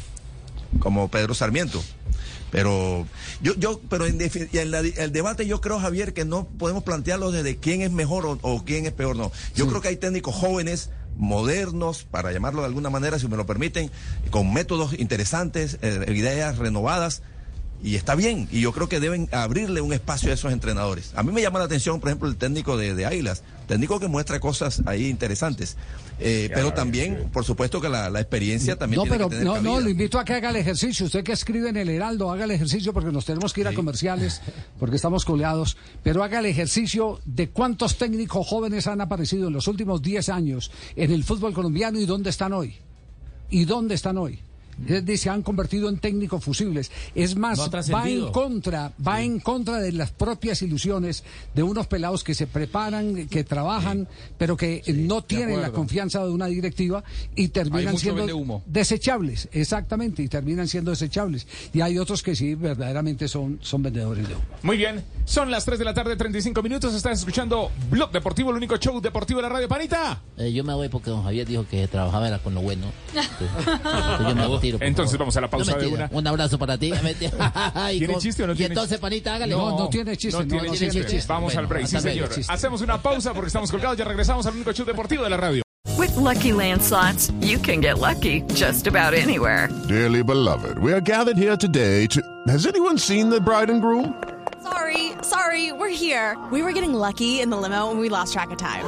como 0.81 1.09
Pedro 1.09 1.35
Sarmiento. 1.35 1.83
Pero 2.51 3.07
yo, 3.43 3.55
yo, 3.57 3.81
pero 3.89 4.07
en, 4.07 4.19
en 4.21 4.71
la 4.71 4.81
el 4.81 5.13
debate 5.13 5.47
yo 5.47 5.61
creo, 5.61 5.79
Javier, 5.79 6.15
que 6.15 6.25
no 6.25 6.47
podemos 6.47 6.83
plantearlo 6.83 7.31
desde 7.31 7.57
quién 7.59 7.83
es 7.83 7.91
mejor 7.91 8.27
o, 8.27 8.39
o 8.43 8.65
quién 8.65 8.87
es 8.87 8.93
peor, 8.93 9.17
no. 9.17 9.31
Yo 9.55 9.69
creo 9.69 9.81
que 9.81 9.89
hay 9.89 9.97
técnicos 9.97 10.35
jóvenes, 10.35 10.91
modernos, 11.17 12.05
para 12.05 12.33
llamarlo 12.33 12.63
de 12.63 12.67
alguna 12.67 12.91
manera, 12.91 13.19
si 13.19 13.29
me 13.29 13.37
lo 13.37 13.45
permiten, 13.45 13.91
con 14.31 14.53
métodos 14.53 14.99
interesantes, 14.99 15.79
eh, 15.83 16.07
ideas 16.09 16.59
renovadas. 16.59 17.23
Y 17.83 17.95
está 17.95 18.17
bien, 18.17 18.49
y 18.51 18.61
yo 18.61 18.73
creo 18.73 18.89
que 18.89 18.99
deben 18.99 19.29
abrirle 19.31 19.81
un 19.81 19.93
espacio 19.93 20.31
a 20.31 20.35
esos 20.35 20.53
entrenadores. 20.53 21.13
A 21.15 21.23
mí 21.23 21.33
me 21.33 21.41
llama 21.41 21.61
la 21.61 21.67
atención, 21.67 22.01
por 22.01 22.09
ejemplo, 22.09 22.29
el 22.29 22.37
técnico 22.37 22.77
de, 22.77 22.95
de 22.95 23.07
Águilas, 23.07 23.45
técnico 23.69 24.01
que 24.01 24.09
muestra 24.09 24.41
cosas 24.41 24.83
ahí 24.87 25.07
interesantes. 25.07 25.77
Eh, 26.21 26.51
pero 26.53 26.73
también, 26.73 27.31
por 27.33 27.45
supuesto, 27.45 27.81
que 27.81 27.89
la, 27.89 28.11
la 28.11 28.21
experiencia 28.21 28.77
también 28.77 28.99
No, 28.99 29.03
tiene 29.05 29.17
pero 29.17 29.29
que 29.29 29.37
tener 29.37 29.47
no, 29.47 29.63
no, 29.63 29.81
lo 29.81 29.89
invito 29.89 30.19
a 30.19 30.25
que 30.25 30.35
haga 30.35 30.51
el 30.51 30.57
ejercicio. 30.57 31.07
Usted 31.07 31.23
que 31.23 31.33
escribe 31.33 31.69
en 31.69 31.77
el 31.77 31.89
Heraldo, 31.89 32.33
haga 32.33 32.45
el 32.45 32.51
ejercicio 32.51 32.93
porque 32.93 33.13
nos 33.13 33.25
tenemos 33.25 33.53
que 33.53 33.61
ir 33.61 33.69
a 33.69 33.75
comerciales, 33.75 34.43
porque 34.81 34.97
estamos 34.97 35.25
coleados. 35.25 35.77
Pero 36.03 36.25
haga 36.25 36.41
el 36.41 36.47
ejercicio 36.47 37.21
de 37.25 37.51
cuántos 37.51 37.97
técnicos 37.97 38.45
jóvenes 38.45 38.89
han 38.89 39.01
aparecido 39.01 39.47
en 39.47 39.55
los 39.55 39.69
últimos 39.69 40.03
10 40.03 40.29
años 40.31 40.73
en 40.97 41.13
el 41.13 41.23
fútbol 41.23 41.55
colombiano 41.55 42.01
y 42.01 42.07
dónde 42.07 42.31
están 42.31 42.53
hoy. 42.53 42.75
¿Y 43.51 43.65
dónde 43.65 43.95
están 43.95 44.19
hoy? 44.19 44.41
Se 45.17 45.31
han 45.31 45.43
convertido 45.43 45.89
en 45.89 45.99
técnicos 45.99 46.45
fusibles. 46.45 46.91
Es 47.15 47.37
más, 47.37 47.59
No 47.59 47.71
va 47.95 48.09
en 48.09 48.31
contra, 48.31 48.93
va 49.07 49.23
en 49.23 49.41
contra 49.41 49.79
de 49.79 49.93
las 49.93 50.11
propias 50.13 50.63
ilusiones 50.63 51.25
de 51.55 51.63
unos 51.63 51.87
pelados 51.87 52.23
que 52.25 52.35
se 52.35 52.47
preparan, 52.47 53.27
que 53.29 53.45
trabajan, 53.45 54.09
pero 54.37 54.57
que 54.57 54.83
no 54.95 55.23
tienen 55.23 55.61
la 55.61 55.71
confianza 55.71 56.25
de 56.25 56.31
una 56.31 56.47
directiva 56.47 57.03
y 57.35 57.49
terminan 57.49 57.99
siendo 57.99 58.37
humo. 58.37 58.63
desechables, 58.67 59.49
exactamente, 59.53 60.23
y 60.23 60.29
terminan 60.29 60.69
siendo 60.69 60.91
desechables. 60.91 61.47
Y 61.73 61.81
hay 61.81 61.99
otros 61.99 62.23
que 62.23 62.37
sí, 62.37 62.55
verdaderamente 62.55 63.29
son, 63.29 63.59
son 63.63 63.83
vendedores 63.83 64.29
de 64.29 64.35
humo. 64.35 64.45
Muy 64.63 64.77
bien, 64.77 65.03
son 65.25 65.51
las 65.51 65.65
3 65.65 65.79
de 65.79 65.85
la 65.85 65.95
tarde, 65.95 66.17
35 66.17 66.63
minutos. 66.63 66.95
Estás 66.95 67.19
escuchando 67.19 67.71
Blog 67.91 68.13
Deportivo, 68.13 68.51
el 68.51 68.57
único 68.57 68.77
show 68.77 69.01
deportivo 69.01 69.39
de 69.39 69.43
la 69.43 69.49
radio. 69.49 69.69
Panita. 69.69 70.23
Eh, 70.37 70.53
yo 70.53 70.65
me 70.65 70.75
voy 70.75 70.89
porque 70.89 71.11
don 71.11 71.23
Javier 71.23 71.47
dijo 71.47 71.67
que 71.69 71.87
trabajaba 71.89 72.29
era 72.29 72.39
con 72.39 72.55
lo 72.55 72.63
bueno. 72.63 72.87
Entonces, 73.15 74.29
yo 74.29 74.35
me 74.35 74.47
retiro, 74.49 74.68
Entonces 74.81 75.13
favor. 75.13 75.19
vamos 75.21 75.37
a 75.37 75.41
la 75.41 75.51
pausa 75.51 75.73
No, 75.73 75.79
de 75.79 75.87
una. 75.87 76.09
Un 76.13 76.27
abrazo 76.27 76.59
para 76.59 76.77
ti. 76.77 76.91
¿Tiene 77.01 77.15
¿Tiene 77.15 78.19
chiste 78.19 78.43
o 78.45 78.47
no 78.47 78.53
y 78.53 78.57
tiene 78.57 78.73
entonces, 78.73 78.91
chiste? 78.91 79.01
panita, 79.01 79.35
hágale. 79.35 79.55
No, 79.55 79.79
no 79.79 79.89
tiene 79.89 80.17
chiste, 80.17 80.37
No 80.39 80.45
no, 80.45 80.49
tiene 80.51 80.69
no 80.69 80.75
chiste. 80.75 81.07
chiste. 81.07 81.25
Vamos 81.29 81.55
Bueno, 81.55 81.61
al 81.61 81.67
break, 81.67 81.87
sí 81.87 81.99
señor. 82.01 82.29
Hacemos 82.49 82.81
una 82.83 83.01
pausa 83.03 83.33
porque 83.33 83.49
estamos 83.49 83.71
colgados. 83.71 83.97
Ya 83.97 84.05
regresamos 84.05 84.47
al 84.47 84.55
único 84.55 84.73
show 84.73 84.85
deportivo 84.87 85.25
de 85.25 85.31
la 85.31 85.37
radio. 85.37 85.63
With 85.97 86.15
Lucky 86.17 86.53
Land 86.53 86.83
slots, 86.83 87.33
you 87.41 87.59
can 87.59 87.81
get 87.81 87.99
lucky 87.99 88.43
just 88.55 88.87
about 88.87 89.15
anywhere. 89.15 89.69
Dearly 89.89 90.23
beloved, 90.23 90.79
we 90.79 90.93
are 90.93 91.01
gathered 91.01 91.37
here 91.37 91.57
today 91.57 92.07
to. 92.09 92.21
Has 92.47 92.67
anyone 92.67 92.99
seen 92.99 93.31
the 93.31 93.41
bride 93.41 93.71
and 93.71 93.81
groom? 93.81 94.15
Sorry, 94.63 95.13
sorry, 95.23 95.73
we're 95.73 95.89
here. 95.89 96.37
We 96.53 96.63
were 96.63 96.73
getting 96.73 96.93
lucky 96.95 97.41
in 97.41 97.51
the 97.51 97.57
limo 97.57 97.91
and 97.91 97.99
we 98.01 98.09
lost 98.11 98.33
track 98.33 98.51
of 98.51 98.59
time. 98.59 98.85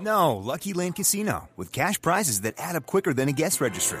No, 0.00 0.36
Lucky 0.36 0.72
Land 0.72 0.96
Casino, 0.96 1.48
with 1.56 1.70
cash 1.70 2.00
prizes 2.00 2.40
that 2.40 2.54
add 2.58 2.74
up 2.76 2.86
quicker 2.86 3.12
than 3.14 3.28
a 3.28 3.32
guest 3.32 3.60
registry. 3.60 4.00